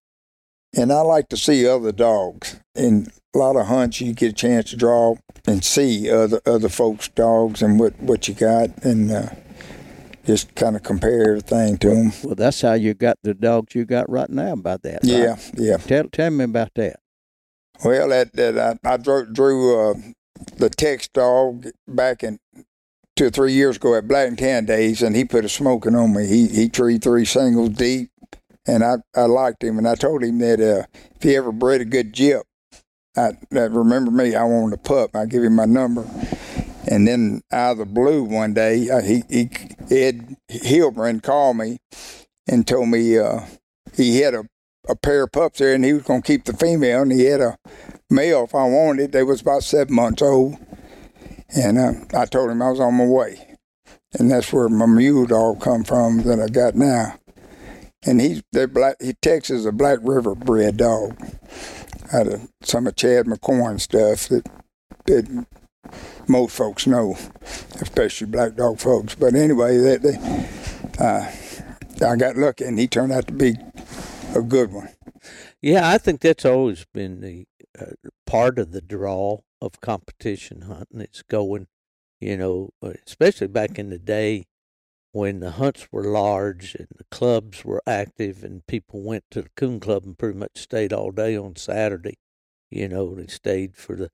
[0.76, 2.60] and I like to see other dogs.
[2.76, 5.16] In a lot of hunts, you get a chance to draw
[5.46, 9.30] and see other other folks' dogs and what what you got, and uh,
[10.26, 12.12] just kind of compare everything to them.
[12.22, 14.52] Well, that's how you got the dogs you got right now.
[14.52, 15.04] About that, right?
[15.04, 15.76] Yeah, yeah.
[15.78, 17.00] Tell tell me about that.
[17.84, 19.94] Well, that that I, I drew, drew uh,
[20.57, 22.39] the Tex dog back in
[23.16, 25.95] two or three years ago at Black and Tan days, and he put a smoking
[25.95, 26.26] on me.
[26.26, 28.11] He he treed three singles deep,
[28.66, 31.80] and I I liked him, and I told him that uh, if he ever bred
[31.80, 32.43] a good jip,
[33.16, 35.16] I that remember me, I wanted a pup.
[35.16, 36.05] I give him my number.
[36.89, 39.51] And then out of the blue one day, uh, he, he
[39.91, 41.78] Ed Hilbrand called me
[42.47, 43.41] and told me uh,
[43.95, 44.45] he had a,
[44.89, 47.24] a pair of pups there, and he was going to keep the female, and he
[47.24, 47.59] had a
[48.11, 49.12] male if I wanted.
[49.12, 50.57] They was about seven months old,
[51.54, 53.57] and uh, I told him I was on my way,
[54.18, 57.18] and that's where my mule dog come from that I got now.
[58.04, 58.96] And he's they're black.
[59.00, 61.20] He Texas a Black River bred dog
[62.12, 64.46] out of some of Chad McCorn stuff that
[65.07, 65.46] that
[66.28, 67.16] most folks know,
[67.80, 69.14] especially black dog folks.
[69.14, 70.16] But anyway, they, they
[70.98, 71.30] uh,
[72.07, 73.57] I got lucky, and he turned out to be
[74.34, 74.88] a good one.
[75.62, 77.46] Yeah, I think that's always been the
[78.26, 81.00] part of the draw of competition hunting.
[81.00, 81.66] It's going,
[82.20, 84.46] you know, uh, especially back in the day
[85.12, 89.48] when the hunts were large and the clubs were active and people went to the
[89.56, 92.18] coon club and pretty much stayed all day on Saturday.
[92.70, 94.10] You know, they stayed for the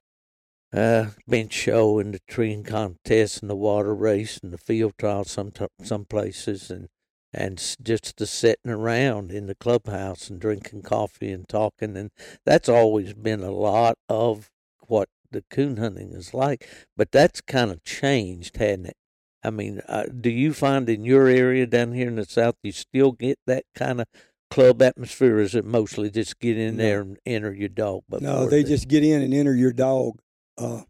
[0.72, 5.24] uh, bench show and the treeing contest and the water race and the field trial
[5.24, 6.88] some t- some places and
[7.34, 12.10] and just the sitting around in the clubhouse and drinking coffee and talking, and
[12.44, 14.50] that's always been a lot of
[14.86, 16.68] what the coon hunting is like.
[16.96, 18.96] But that's kind of changed, hadn't it?
[19.42, 22.70] I mean, uh, do you find in your area down here in the south you
[22.72, 24.06] still get that kind of
[24.50, 25.36] club atmosphere?
[25.38, 26.82] Or is it mostly just get in No.
[26.82, 28.02] there and enter your dog?
[28.20, 30.20] No, they the- just get in and enter your dog.
[30.58, 30.82] Uh,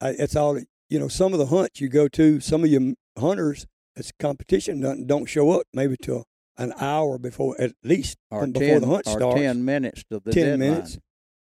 [0.00, 0.58] I, it's all
[0.90, 1.08] you know.
[1.08, 3.66] Some of the hunts you go to, some of your hunters,
[4.00, 6.24] it's competition don't, don't show up maybe till
[6.56, 9.40] an hour before, at least Or before ten, the hunt or starts.
[9.40, 10.58] ten minutes to the 10 deadline.
[10.58, 10.96] minutes.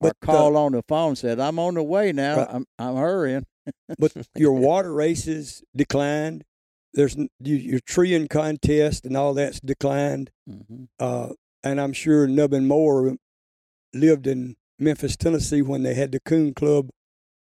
[0.01, 2.37] Or But, uh, call on the phone said, "I'm on the way now.
[2.39, 2.49] Right.
[2.51, 3.45] I'm I'm hurrying."
[3.99, 6.45] but your water races declined.
[6.95, 10.31] There's your treeing contest and all that's declined.
[10.47, 11.31] hmm Uh,
[11.63, 13.17] and I'm sure Nubbin Moore
[13.95, 16.91] lived in Memphis, Tennessee when they had the Coon Club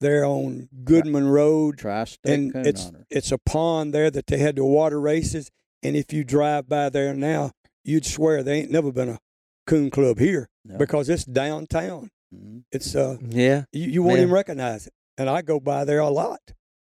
[0.01, 1.77] there on Goodman Road.
[1.77, 3.05] Tri-state and coon it's hunter.
[3.09, 5.49] it's a pond there that they had the water races.
[5.81, 7.51] And if you drive by there now,
[7.85, 9.19] you'd swear there ain't never been a
[9.65, 10.77] coon club here No.
[10.77, 12.09] because it's downtown.
[12.35, 12.63] Mhm.
[12.71, 13.63] It's uh yeah.
[13.71, 14.23] you, you won't Yeah.
[14.23, 14.93] even recognize it.
[15.17, 16.41] And I go by there a lot.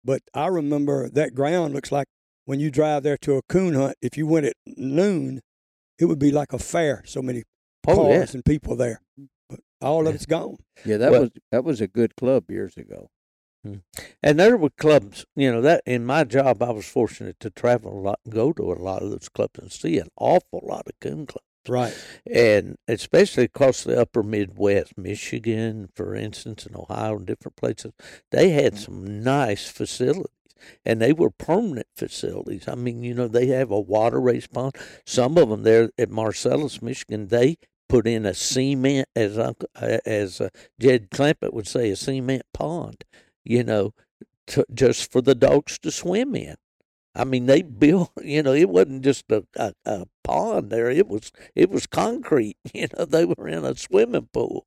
[0.03, 2.07] But I remember that ground looks like
[2.45, 5.41] when you drive there to a coon hunt, if you went at noon,
[5.99, 7.03] it would be like a fair.
[7.05, 7.43] So many
[7.87, 8.37] Oh cars yeah.
[8.37, 9.01] and people there.
[9.81, 10.57] All of it's gone.
[10.85, 13.09] Yeah, that Well- was that was a good club years ago.
[13.63, 13.75] Hmm.
[14.23, 17.93] And there were clubs, you know, that in my job, I was fortunate to travel
[17.93, 20.87] a lot and go to a lot of those clubs and see an awful lot
[20.87, 21.45] of coon clubs.
[21.67, 21.93] Right.
[22.25, 27.91] And especially across the upper Midwest, Michigan, for instance, and Ohio and different places,
[28.31, 28.79] they had mm.
[28.79, 30.35] some nice facilities.
[30.85, 32.67] And they were permanent facilities.
[32.67, 34.75] I mean, you know, they have a water race pond.
[35.05, 37.57] Some of them there at Marcellus, Michigan, they
[37.91, 42.43] put in a cement, as Uncle, uh, as uh, Jed Clampett would say, a cement
[42.53, 43.03] pond
[43.43, 43.93] you know,
[44.47, 46.55] to, just for the dogs to swim in.
[47.13, 50.89] I mean, they built, you know, it wasn't just a, a, a pond there.
[50.89, 52.57] It was it was concrete.
[52.73, 54.65] You know, they were in a swimming pool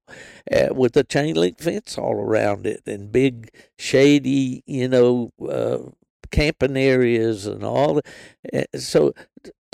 [0.52, 5.90] uh, with a chain link fence all around it and big shady, you know, uh,
[6.30, 8.00] camping areas and all.
[8.52, 9.14] Uh, so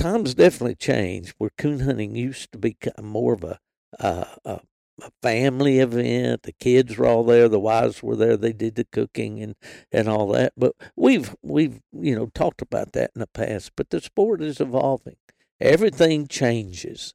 [0.00, 1.34] times definitely changed.
[1.38, 3.58] Where coon hunting used to be more of a,
[3.98, 4.60] uh, a
[5.02, 6.42] a family event.
[6.42, 7.48] The kids were all there.
[7.48, 8.36] The wives were there.
[8.36, 9.54] They did the cooking and,
[9.92, 10.52] and all that.
[10.56, 13.72] But we've we've you know talked about that in the past.
[13.76, 15.16] But the sport is evolving.
[15.60, 17.14] Everything changes.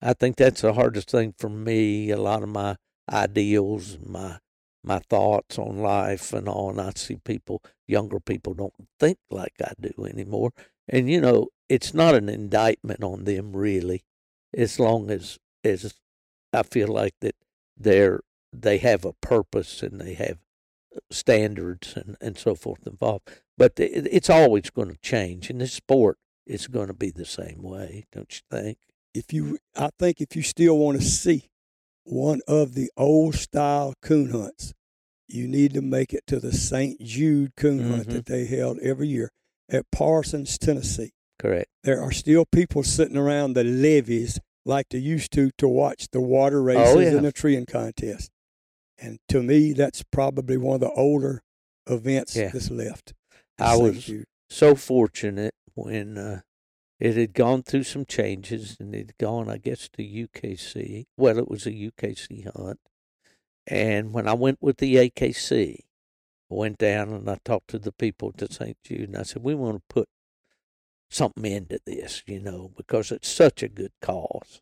[0.00, 2.10] I think that's the hardest thing for me.
[2.10, 2.76] A lot of my
[3.10, 4.38] ideals, my
[4.84, 9.54] my thoughts on life and all, and I see people, younger people, don't think like
[9.60, 10.52] I do anymore.
[10.88, 14.02] And you know, it's not an indictment on them really,
[14.54, 15.94] as long as as
[16.52, 17.34] I feel like that
[17.76, 18.20] they're
[18.52, 20.38] they have a purpose and they have
[21.10, 23.28] standards and, and so forth involved.
[23.56, 27.24] But it, it's always going to change, and this sport is going to be the
[27.26, 28.78] same way, don't you think?
[29.14, 31.50] If you I think if you still want to see
[32.04, 34.72] one of the old style coon hunts,
[35.26, 37.00] you need to make it to the St.
[37.02, 38.12] Jude coon hunt Mhm.
[38.12, 39.30] that they held every year
[39.68, 41.12] at Parsons, Tennessee.
[41.38, 41.68] Correct.
[41.84, 46.20] there are still people sitting around the levees like they used to to watch the
[46.20, 47.08] water races Oh, yeah.
[47.16, 48.30] and the treeing contest.
[48.98, 51.42] And to me, that's probably one of the older
[51.86, 52.50] events Yeah.
[52.52, 53.14] that's left.
[53.58, 54.10] I was
[54.50, 56.40] so fortunate when uh,
[56.98, 61.04] it had gone through some changes and it had gone, I guess, to UKC.
[61.16, 62.80] Well, it was a UKC hunt.
[63.66, 65.76] And when I went with the AKC,
[66.50, 68.76] I went down and I talked to the people at St.
[68.82, 70.08] Jude and I said, we want to put
[71.08, 74.60] something into this, you know, because it's such a good cause.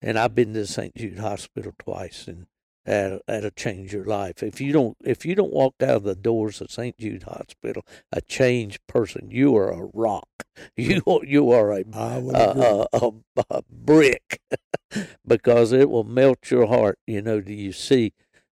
[0.00, 0.94] And I've been to St.
[0.96, 2.46] Jude Hospital twice and
[2.84, 4.42] that'll, that'll change your life.
[4.42, 6.98] If you don't if you don't walk out of the doors of St.
[6.98, 10.28] Jude Hospital a changed person, you are a rock.
[10.76, 13.10] You you are a a, a,
[13.50, 14.40] a brick
[15.26, 16.98] because it will melt your heart.
[17.06, 18.12] You know, do you see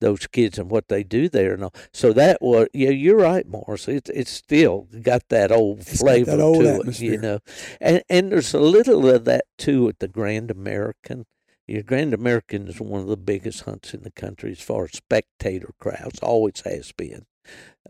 [0.05, 1.75] those kids and what they do there and all?
[1.93, 3.89] So that was yeah, you're right, Morris.
[3.89, 7.39] It's it's still got that old It's flavor that old to it, you know,
[7.81, 11.27] and and there's a little of that too at the Grand American.
[11.67, 14.93] Your Grand American is one of the biggest hunts in the country as far as
[14.93, 16.19] spectator crowds.
[16.21, 17.25] Always has been,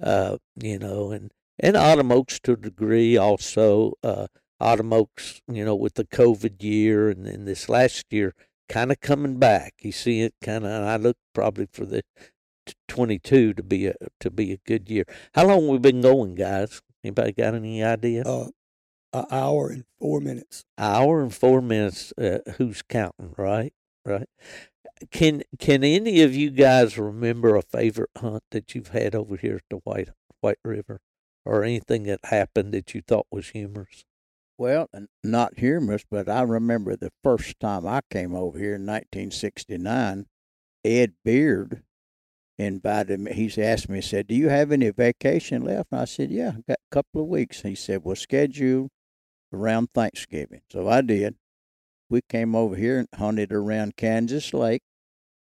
[0.00, 3.94] uh, you know, and and Autumn Oaks to a degree also.
[4.02, 4.28] Uh,
[4.60, 8.34] Autumn Oaks, you know, with the COVID year and then this last year,
[8.68, 9.74] kind of coming back.
[9.80, 10.70] You see it kind of.
[10.70, 12.02] I look probably for the
[12.88, 15.04] 22 to be a to be a good year.
[15.34, 16.82] How long we been going, guys?
[17.02, 18.22] Anybody got any idea?
[18.22, 18.48] uh,
[19.12, 20.64] an hour and four minutes.
[20.78, 22.12] hour and four minutes.
[22.18, 23.34] Uh, who's counting?
[23.36, 23.72] Right,
[24.04, 24.28] right.
[25.10, 29.56] Can Can any of you guys remember a favorite hunt that you've had over here
[29.56, 30.08] at the White
[30.40, 31.00] White River,
[31.44, 34.04] or anything that happened that you thought was humorous?
[34.56, 34.88] Well,
[35.22, 40.26] not humorous, but I remember the first time I came over here in 1969.
[40.84, 41.82] Ed Beard
[42.56, 43.32] invited me.
[43.32, 46.52] He's asked me, he said, "Do you have any vacation left?" And I said, "Yeah,
[46.56, 48.90] I got a couple of weeks." He said, "Well, schedule
[49.52, 51.36] around Thanksgiving." So I did.
[52.08, 54.82] We came over here and hunted around Kansas Lake.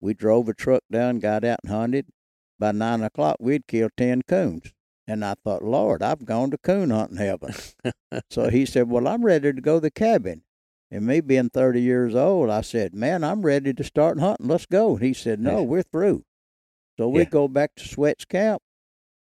[0.01, 2.09] We drove a truck down, got out and hunted.
[2.59, 4.75] By nine o'clock, we'd killed ten coons.
[5.11, 7.53] And I thought, Lord, I've gone to coon hunting heaven.
[8.31, 10.45] so he said, Well, I'm ready to go to the cabin.
[10.89, 14.47] And me being 30 years old, I said, Man, I'm ready to start hunting.
[14.47, 14.95] Let's go.
[14.95, 15.67] And he said, No, Yeah.
[15.67, 16.23] we're through.
[16.97, 17.29] So we Yeah.
[17.29, 18.63] go back to Sweat's camp.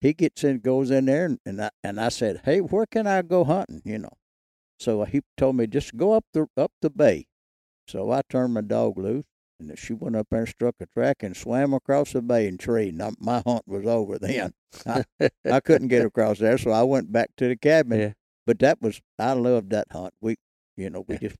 [0.01, 3.07] He gets in, goes in there, and, and I and I said, Hey, where can
[3.07, 3.81] I go hunting?
[3.85, 4.17] You know.
[4.77, 7.27] So he told me just go up the up the bay.
[7.87, 9.23] So I turned my dog loose,
[9.59, 12.59] and she went up there and struck a track and swam across the bay and
[12.59, 12.89] tree.
[12.89, 14.53] And I, my hunt was over then.
[14.85, 15.03] I,
[15.51, 17.99] I couldn't get across there, so I went back to the cabin.
[17.99, 18.13] Yeah.
[18.45, 20.13] But that was I loved that hunt.
[20.21, 20.35] We,
[20.75, 21.19] you know, we Yeah.
[21.29, 21.35] just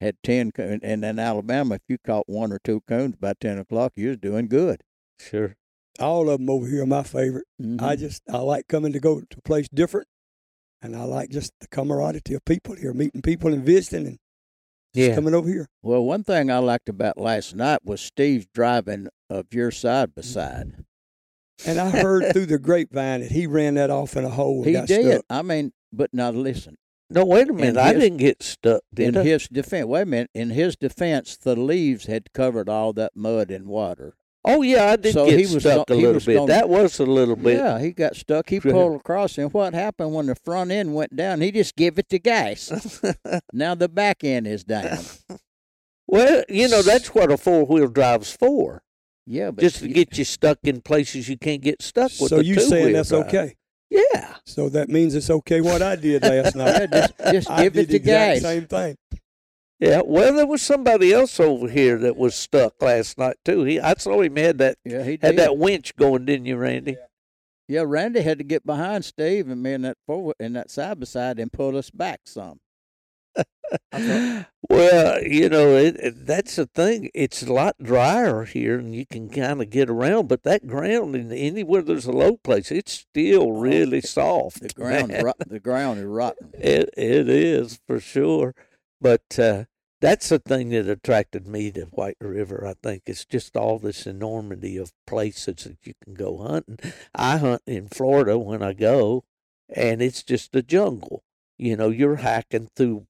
[0.00, 3.58] had ten, coon- and in Alabama, if you caught one or two coons by ten
[3.58, 4.80] o'clock, you was doing good.
[5.20, 5.54] Sure.
[6.00, 7.46] All of them over here are my favorite.
[7.62, 7.84] Mm-hmm.
[7.84, 10.08] I just I like coming to go to a place different,
[10.82, 14.23] and I like just the camaraderie of people here, meeting people and visiting, and just
[14.94, 15.14] Yeah.
[15.14, 15.68] coming over here.
[15.82, 20.22] Well, one thing I liked about last night was Steve's driving of your side by
[20.22, 20.84] side.
[21.66, 24.58] And I heard through the grapevine that he ran that off in a hole.
[24.58, 25.12] and He got did.
[25.12, 25.24] Stuck.
[25.30, 26.76] I mean, but now listen.
[27.10, 27.76] No, wait a minute.
[27.76, 29.22] I his- didn't get stuck, In I?
[29.22, 30.30] his defense, wait a minute.
[30.34, 34.14] In his defense, the leaves had covered all that mud and water.
[34.44, 36.34] Oh, yeah, I did So get he was stuck a little bit.
[36.36, 37.58] gonna- that was a little bit.
[37.58, 38.48] Yeah, he got stuck.
[38.48, 41.40] He pulled across, and what happened when the front end went down?
[41.40, 43.00] He just gave it to gas.
[43.52, 44.98] now the back end is down.
[46.06, 48.82] well, you know, that's what a four wheel drive's for.
[49.26, 52.28] Yeah, but just to you- get you stuck in places you can't get stuck with
[52.28, 53.26] So the you saying two-wheel that's drive.
[53.28, 53.56] okay?
[53.90, 54.34] Yeah.
[54.44, 56.66] So that means it's okay what I did last night.
[56.80, 58.42] Yeah, just, just I give did it the to exact gas.
[58.42, 58.96] Same thing.
[59.84, 63.64] Yeah, well, there was somebody else over here that was stuck last night too.
[63.64, 65.36] He, I saw him had that Yeah, he had did.
[65.36, 66.96] that winch going, didn't you, Randy?
[67.68, 71.00] Yeah, Randy had to get behind Steve and me in that forward in that side
[71.00, 72.60] by side and pull us back some.
[74.70, 77.10] well, you know, it, it, that's the thing.
[77.14, 80.28] It's a lot drier here, and you can kind of get around.
[80.28, 84.58] But that ground, in anywhere there's a low place, it's still really soft.
[84.62, 86.50] Oh, The ground, rot, the ground is rotten.
[86.54, 88.54] It it is for sure,
[89.00, 89.64] but uh,
[90.04, 92.66] that's the thing that attracted me to White River.
[92.66, 96.78] I think it's just all this enormity of places that you can go hunting.
[97.14, 99.24] I hunt in Florida when I go,
[99.74, 101.24] and it's just a jungle.
[101.56, 103.06] You know, you're hiking through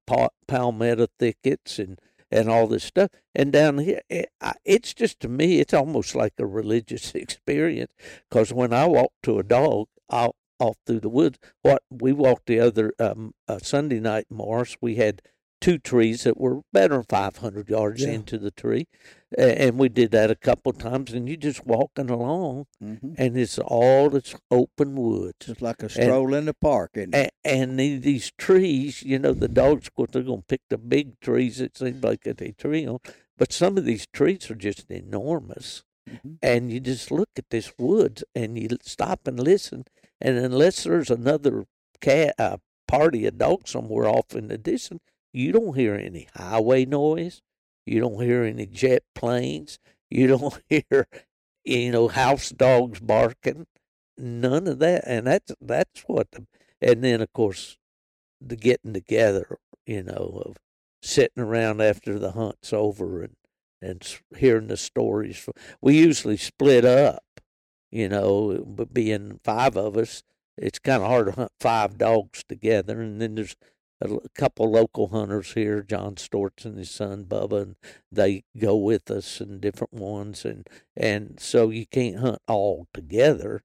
[0.47, 1.99] palmetto thickets and
[2.31, 3.11] and all this stuff.
[3.35, 4.29] And down here, it,
[4.65, 7.93] it's just to me, it's almost like a religious experience.
[8.31, 11.39] Because when I walk to a dog, I'll off through the woods.
[11.63, 15.21] What we walked the other um, uh, Sunday night, Morris, we had
[15.65, 18.11] two trees that were better than 500 yards Yeah.
[18.13, 18.87] into the tree,
[19.37, 21.13] and we did that a couple times.
[21.15, 25.47] And you're just walking along, hmm and it's all this open woods.
[25.47, 27.33] Just like a stroll in the park, isn't it?
[27.45, 30.77] And, and these trees, you know, the dogs, of course, they're going to pick the
[30.79, 31.61] big trees.
[31.61, 32.99] It seems like that they tree on,
[33.39, 36.37] but some of these trees are just enormous Mhm.
[36.43, 39.87] and you just look at this woods and you stop and listen
[40.21, 41.65] and unless there's another
[42.03, 45.01] cat uh, party of dogs somewhere off in the distance
[45.35, 47.43] you don't hear any highway noise
[47.87, 49.79] you don't hear any jet planes
[50.11, 51.07] you don't hear
[51.65, 53.67] you know house dogs barking
[54.17, 56.47] none of that and that's that's what the
[56.81, 57.77] and then of course
[58.41, 60.57] the getting together you know of
[61.03, 63.37] sitting around after the hunt's over and
[63.85, 65.47] and hearing the stories.
[65.81, 67.23] We usually split up,
[67.91, 70.23] you know, but being five of us,
[70.57, 73.01] it's kind of hard to hunt five dogs together.
[73.03, 73.57] And then there's
[74.01, 77.77] a couple local hunters here, John Storts and his son Bubba, and
[78.11, 83.63] they go with us and different ones, and and so you can't hunt all together.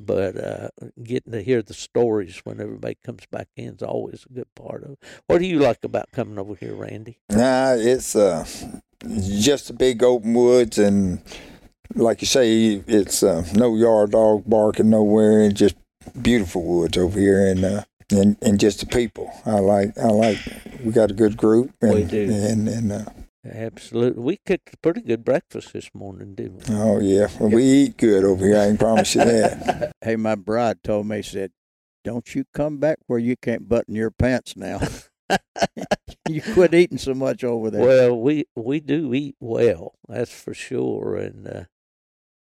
[0.00, 0.68] But uh,
[1.02, 4.84] getting to hear the stories when everybody comes back in is always a good part
[4.84, 4.98] of it.
[5.26, 7.18] What do you like about coming over here, Randy?
[7.30, 8.46] Nah, it's uh,
[9.04, 11.20] just a big open woods, and
[11.94, 15.74] like you say, it's uh, no yard dog barking nowhere, and just
[16.20, 19.30] beautiful woods over here, and uh, and and just the people.
[19.46, 20.38] I like, I like.
[20.84, 22.30] We got a good group, and We do.
[22.30, 23.04] and and uh,
[23.44, 24.22] Absolutely.
[24.22, 26.74] We cooked a pretty good breakfast this morning, didn't we?
[26.74, 28.58] oh yeah, well, we eat good over here.
[28.58, 29.92] I can promise you that.
[30.02, 31.52] Hey, my bride told me, said,
[32.04, 34.80] "Don't you come back where you can't button your pants now.
[36.28, 40.54] you quit eating so much over there." Well, we we do eat well, that's for
[40.54, 41.64] sure, and uh,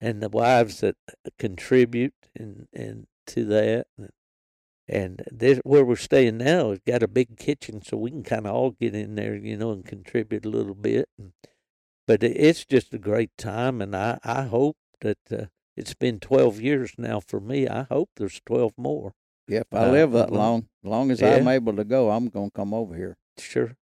[0.00, 0.96] and the wives that
[1.38, 4.10] contribute and and to that, And
[4.88, 8.54] this where we're staying now has got a big kitchen, so we can kind of
[8.54, 11.08] all get in there, you know, and contribute a little bit.
[11.18, 11.32] And,
[12.06, 16.60] but it's just a great time, and I I hope that uh, it's been twelve
[16.60, 17.66] years now for me.
[17.68, 19.12] I hope there's twelve more.
[19.48, 21.34] Yeah, if I Uh, live that well, long, long as yeah.
[21.34, 23.16] I'm able to go, I'm gonna come over here.
[23.38, 23.76] Sure.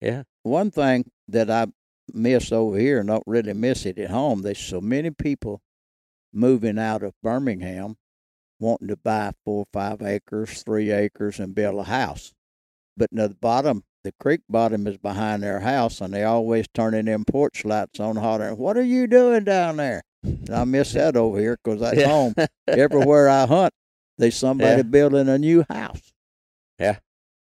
[0.00, 0.24] Yeah.
[0.42, 1.66] One thing that I
[2.12, 5.60] miss over here and don't really miss it at home, there's so many people
[6.32, 7.96] moving out of Birmingham
[8.60, 12.32] wanting to buy four or five acres, three acres, and build a house.
[12.96, 17.06] But near the bottom, the creek bottom is behind their house, and they always turning
[17.06, 21.16] them porch lights on, hollering, "What are you doing down there?" And I miss that
[21.16, 22.08] over here because at Yeah.
[22.08, 22.34] home,
[22.68, 23.72] everywhere I hunt,
[24.18, 24.82] there's somebody Yeah.
[24.82, 26.12] building a new house.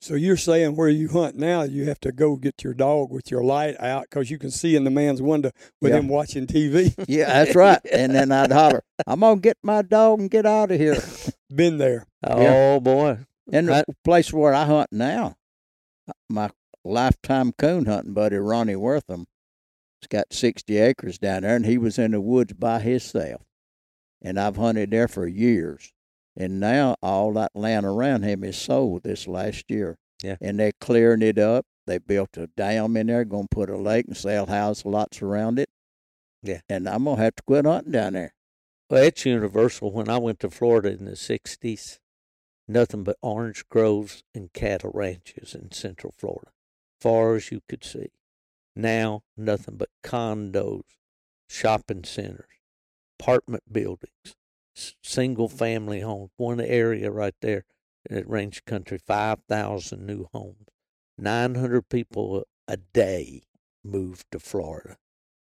[0.00, 3.30] So you're saying where you hunt now, you have to go get your dog with
[3.32, 5.50] your light out because you can see in the man's window
[5.82, 5.98] with Yeah.
[5.98, 6.94] him watching TV.
[7.08, 7.80] Yeah, that's right.
[7.90, 10.96] And then I'd holler, "I'm gonna get my dog and get out of here."
[11.54, 12.06] Been there.
[12.22, 12.46] Oh,
[12.76, 13.18] oh boy.
[13.52, 15.34] And the place where I hunt now,
[16.28, 16.50] my
[16.84, 19.26] lifetime coon hunting buddy Ronnie Wortham,
[20.02, 23.42] has got sixty acres down there, and he was in the woods by himself.
[24.22, 25.92] And I've hunted there for years.
[26.38, 29.98] And now all that land around him is sold this last year.
[30.22, 30.36] Yeah.
[30.40, 31.66] And they're clearing it up.
[31.86, 35.58] They built a dam in there, gonna put a lake and sell house lots around
[35.58, 35.68] it.
[36.42, 36.60] Yeah.
[36.68, 38.34] And I'm gonna have to quit hunting down there.
[38.88, 39.92] Well, it's universal.
[39.92, 41.98] When I went to Florida in the '60s,
[42.68, 46.52] nothing but orange groves and cattle ranches in Central Florida,
[47.00, 48.10] far as you could see.
[48.76, 50.84] Now, nothing but condos,
[51.48, 52.46] shopping centers,
[53.18, 54.36] apartment buildings,
[55.02, 56.30] single family homes.
[56.36, 57.64] One area right there
[58.10, 60.66] at Range Country, 5,000 new homes.
[61.18, 63.42] 900 people a day
[63.84, 64.96] move to Florida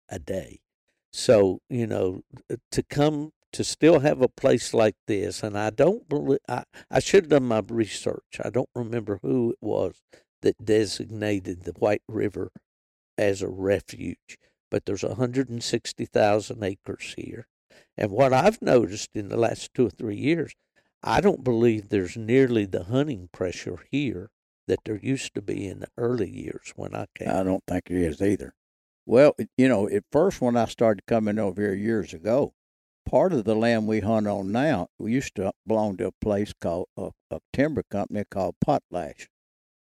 [0.08, 0.60] a day.
[1.12, 5.70] So, you know, uh, to come to still have a place like this, and I
[5.70, 8.40] don't believe, I, I should have done my research.
[8.44, 10.02] I don't remember who it was
[10.42, 12.50] that designated the White River
[13.16, 14.38] as a refuge,
[14.70, 17.46] but there's 160,000 acres here.
[17.96, 20.54] And what I've noticed in the last two or three years,
[21.02, 24.30] I don't believe there's nearly the hunting pressure here
[24.66, 27.28] that there used to be in the early years when I came.
[27.28, 28.54] I don't think it is either.
[29.06, 32.54] Well, you know, at first when I started coming over here years ago,
[33.04, 36.54] part of the land we hunt on now, we used to belong to a place
[36.58, 39.26] called a, a timber company called Potlatch.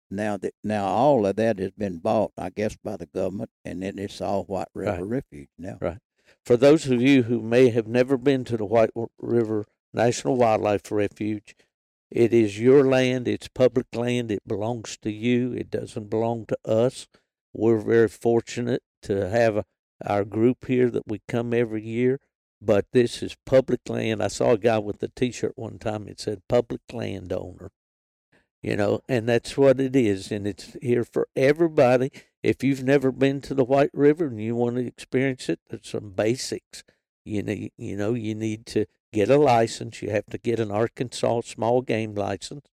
[0.10, 3.84] Now that now all of that has been bought, I guess, by the government, and
[3.84, 5.78] then it's all White River Refuge now.
[5.82, 5.98] Right.
[6.46, 10.92] For those of you who may have never been to the White River National Wildlife
[10.92, 11.56] Refuge,
[12.10, 13.28] it is your land.
[13.28, 14.32] It's public land.
[14.32, 15.54] It belongs to you.
[15.54, 17.08] It doesn't belong to us.
[17.54, 19.66] We're very fortunate to have
[20.06, 22.20] our group here that we come every year,
[22.62, 24.22] but this is public land.
[24.24, 26.08] I saw a guy with a T-shirt one time.
[26.08, 27.72] It said "public landowner,"
[28.62, 32.12] you know, and that's what it is, and it's here for everybody.
[32.44, 35.88] If you've never been to the White River and you want to experience it, there's
[35.88, 36.84] some basics.
[37.24, 40.02] You need, you know, you need to get a license.
[40.02, 42.66] You have to get an Arkansas small game license.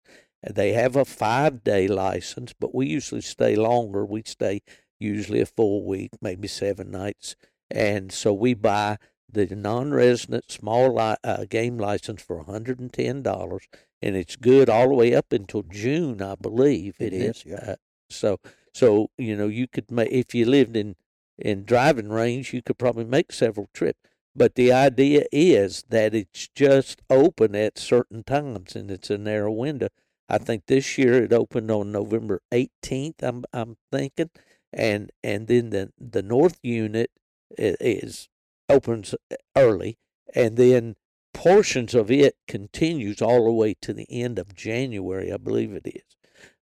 [0.48, 4.04] They have a five day license, but we usually stay longer.
[4.04, 4.62] We stay
[5.00, 7.34] usually a full week, maybe seven nights.
[7.70, 8.98] And so we buy
[9.30, 13.60] the non resident small li- uh, game license for $110.
[14.02, 16.96] And it's good all the way up until June, I believe.
[17.00, 17.72] It is, yeah.
[17.72, 17.76] Uh,
[18.08, 18.38] so,
[18.76, 20.96] so you know, you could make if you lived in
[21.38, 23.98] in driving range, you could probably make several trips.
[24.34, 29.50] But the idea is that it's just open at certain times, and it's a narrow
[29.50, 29.88] window.
[30.28, 33.22] I think this year it opened on November 18th.
[33.22, 34.28] I'm I'm thinking,
[34.74, 37.10] and and then the the north unit
[37.56, 38.28] is
[38.68, 39.14] opens
[39.56, 39.96] early,
[40.34, 40.96] and then
[41.32, 45.86] portions of it continues all the way to the end of January, I believe it
[45.86, 46.16] is.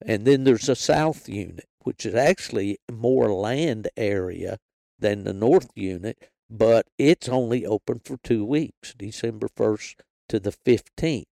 [0.01, 4.59] And then there's a south unit, which is actually more land area
[4.99, 6.19] than the north unit,
[6.51, 9.95] but it's only open for two weeks, December 1st
[10.29, 11.25] to the 15th.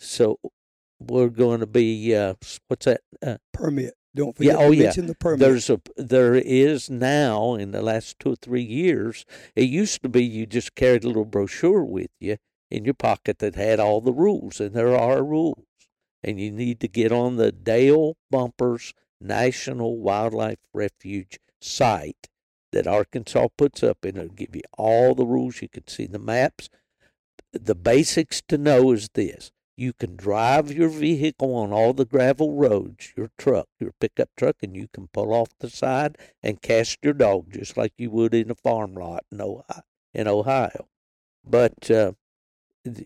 [0.00, 0.40] So
[0.98, 2.34] we're going to be, uh,
[2.66, 3.02] what's that?
[3.24, 3.94] Uh, Permit.
[4.12, 4.82] Don't Yeah, forget oh, to yeah.
[4.86, 5.38] mention the permit.
[5.38, 9.24] there's a there is now in the last two or three years.
[9.54, 12.38] It used to be you just carried a little brochure with you
[12.72, 15.64] in your pocket that had all the rules, and there are rules,
[16.24, 22.28] and you need to get on the Dale Bumpers National Wildlife Refuge site
[22.72, 25.62] that Arkansas puts up, and it'll give you all the rules.
[25.62, 26.68] You can see the maps.
[27.52, 32.52] The basics to know is this: you can drive your vehicle on all the gravel
[32.52, 36.98] roads, your truck, your pickup truck, and you can pull off the side and cast
[37.02, 39.82] your dog just like you would in a farm lot in Ohio.
[40.14, 40.88] In Ohio.
[41.44, 42.12] But uh,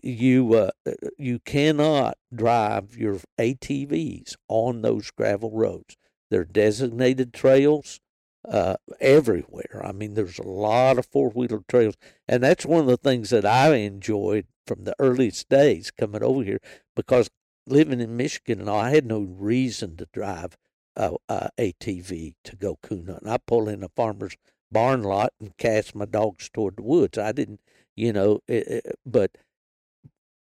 [0.03, 0.71] you uh,
[1.17, 5.97] you cannot drive your ATVs on those gravel roads.
[6.29, 7.99] They're designated trails
[8.47, 9.81] uh, everywhere.
[9.83, 11.95] I mean, there's a lot of four wheeler trails,
[12.27, 16.43] and that's one of the things that I enjoyed from the earliest days coming over
[16.43, 16.59] here
[16.95, 17.29] because
[17.67, 20.57] living in Michigan and I had no reason to drive
[20.95, 23.29] a, a ATV to go coon hunting.
[23.29, 24.35] I pull in a farmer's
[24.71, 27.17] barn lot and cast my dogs toward the woods.
[27.17, 27.61] I didn't,
[27.95, 29.31] you know, it, it, but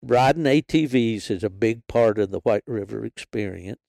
[0.05, 3.81] riding ATVs is a big part of the White River experience.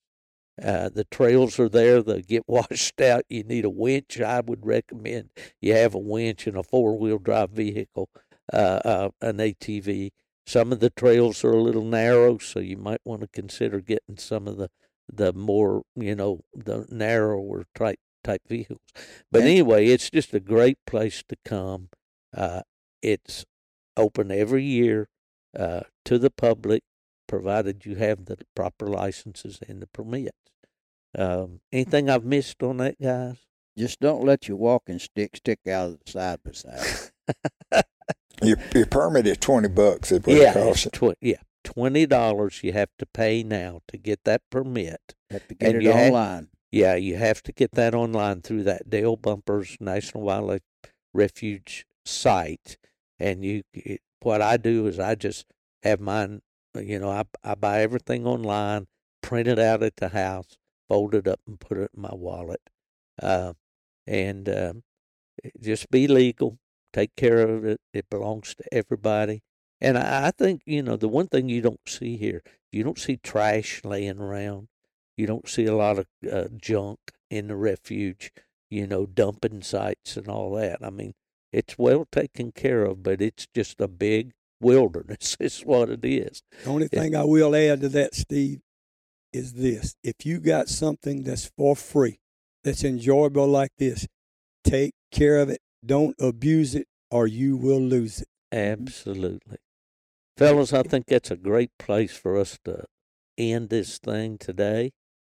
[0.62, 2.02] Uh, the trails are there.
[2.02, 3.24] They get washed out.
[3.28, 4.20] You need a winch.
[4.20, 5.30] I would recommend
[5.60, 8.08] you have a winch and a four wheel drive vehicle,
[8.52, 10.10] uh, uh, an ATV.
[10.46, 14.16] Some of the trails are a little narrow, so you might want to consider getting
[14.16, 14.70] some of the
[15.12, 18.80] the more you know the narrower type type vehicles.
[19.30, 21.90] But And- anyway, it's just a great place to come.
[22.34, 22.62] Uh,
[23.02, 23.44] it's
[23.96, 25.08] open every year
[25.58, 26.82] uh, to the public,
[27.26, 30.36] provided you have the proper licenses and the permits.
[31.16, 33.36] Um, anything I've missed on that, guys?
[33.76, 37.84] Just don't let your walking stick stick out of the side by side.
[38.42, 40.12] Your, your permit is twenty bucks.
[40.12, 40.86] Is yeah, it costs.
[40.86, 45.14] it's tw- yeah, twenty dollars you have to pay now to get that permit.
[45.30, 46.48] Have to get And it you ha- online.
[46.70, 50.60] Yeah, you have to get that online through that Dale Bumpers National Wildlife
[51.14, 52.76] Refuge site.
[53.18, 55.46] And you, it, what I do is I just
[55.82, 56.42] have mine.
[56.74, 58.86] You know, I I buy everything online,
[59.22, 62.60] print it out at the house, fold it up, and put it in my wallet.
[63.20, 63.54] Uh,
[64.06, 64.82] and um,
[65.60, 66.58] just be legal.
[66.92, 67.80] Take care of it.
[67.92, 69.42] It belongs to everybody.
[69.80, 72.98] And I, I think you know the one thing you don't see here, you don't
[72.98, 74.68] see trash laying around.
[75.16, 76.98] You don't see a lot of uh, junk
[77.30, 78.32] in the refuge,
[78.70, 80.78] you know, dumping sites and all that.
[80.82, 81.14] I mean,
[81.52, 85.36] it's well taken care of, but it's just a big wilderness.
[85.40, 86.42] Is what it is.
[86.64, 88.60] The only thing I will add to that, Steve,
[89.32, 92.18] is this: if you got something that's for free,
[92.64, 94.06] that's enjoyable like this,
[94.64, 95.60] take care of it.
[95.84, 98.28] Don't abuse it, or you will lose it.
[98.52, 99.58] Absolutely,
[100.36, 100.72] fellas.
[100.72, 102.84] I think that's a great place for us to
[103.38, 104.92] end this thing today.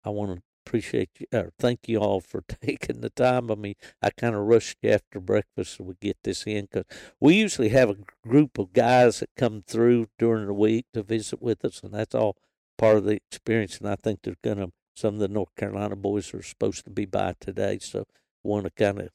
[0.05, 3.51] I want to appreciate you, or thank you all for taking the time.
[3.51, 6.85] I mean, I kind of rushed you after breakfast so we get this in because
[7.21, 11.41] we usually have a group of guys that come through during the week to visit
[11.41, 12.37] with us, and that's all
[12.79, 13.79] part of the experience.
[13.79, 17.05] And I think there's gonna some of the North Carolina boys are supposed to be
[17.05, 18.07] by today, so
[18.43, 19.11] want to kind of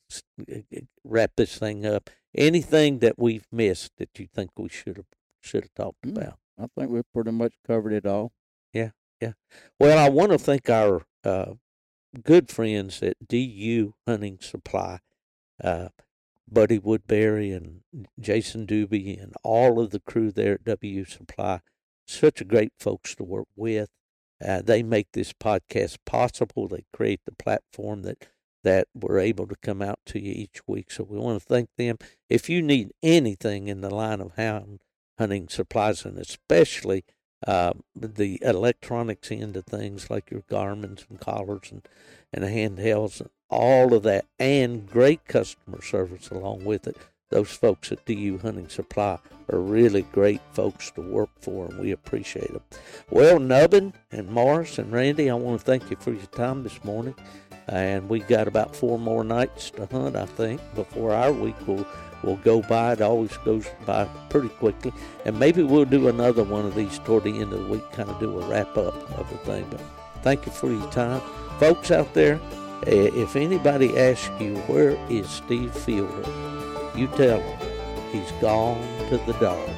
[1.03, 2.09] wrap this thing up.
[2.35, 5.05] Anything that we've missed that you think we should have
[5.41, 6.17] should have talked Mm.
[6.17, 6.37] about?
[6.57, 8.31] I think we've pretty much covered it all.
[8.73, 9.33] Yeah, yeah.
[9.79, 11.53] Well, I want to thank our uh,
[12.23, 14.99] good friends at DU Hunting Supply,
[15.63, 15.89] uh,
[16.49, 17.81] Buddy Woodbury and
[18.19, 21.61] Jason Doobie, and all of the crew there at W Supply.
[22.05, 23.89] Such a great folks to work with.
[24.43, 26.67] Uh, they make this podcast possible.
[26.67, 28.27] They create the platform that
[28.63, 30.91] that we're able to come out to you each week.
[30.91, 31.97] So we want to thank them.
[32.29, 34.81] If you need anything in the line of hound
[35.17, 37.03] hunting supplies, and especially
[37.47, 41.87] uh, the electronics end of things like your Garmins and collars and,
[42.33, 46.95] and handhelds and all of that, and great customer service along with it.
[47.29, 49.17] Those folks at DU Hunting Supply
[49.51, 52.63] are really great folks to work for, and we appreciate them.
[53.09, 56.83] Well, Nubbin and Morris and Randy, I want to thank you for your time this
[56.83, 57.15] morning.
[57.67, 61.87] And we got about four more nights to hunt, I think, before our week will
[62.23, 62.93] will go by.
[62.93, 64.93] It always goes by pretty quickly.
[65.25, 68.09] And maybe we'll do another one of these toward the end of the week, kind
[68.09, 69.65] of do a wrap up of the thing.
[69.69, 69.81] But
[70.21, 71.21] thank you for your time.
[71.59, 72.39] Folks out there,
[72.87, 76.25] eh, if anybody asks you, where is Steve Fielder?
[76.95, 77.59] You tell them
[78.11, 79.69] he's gone to the dog.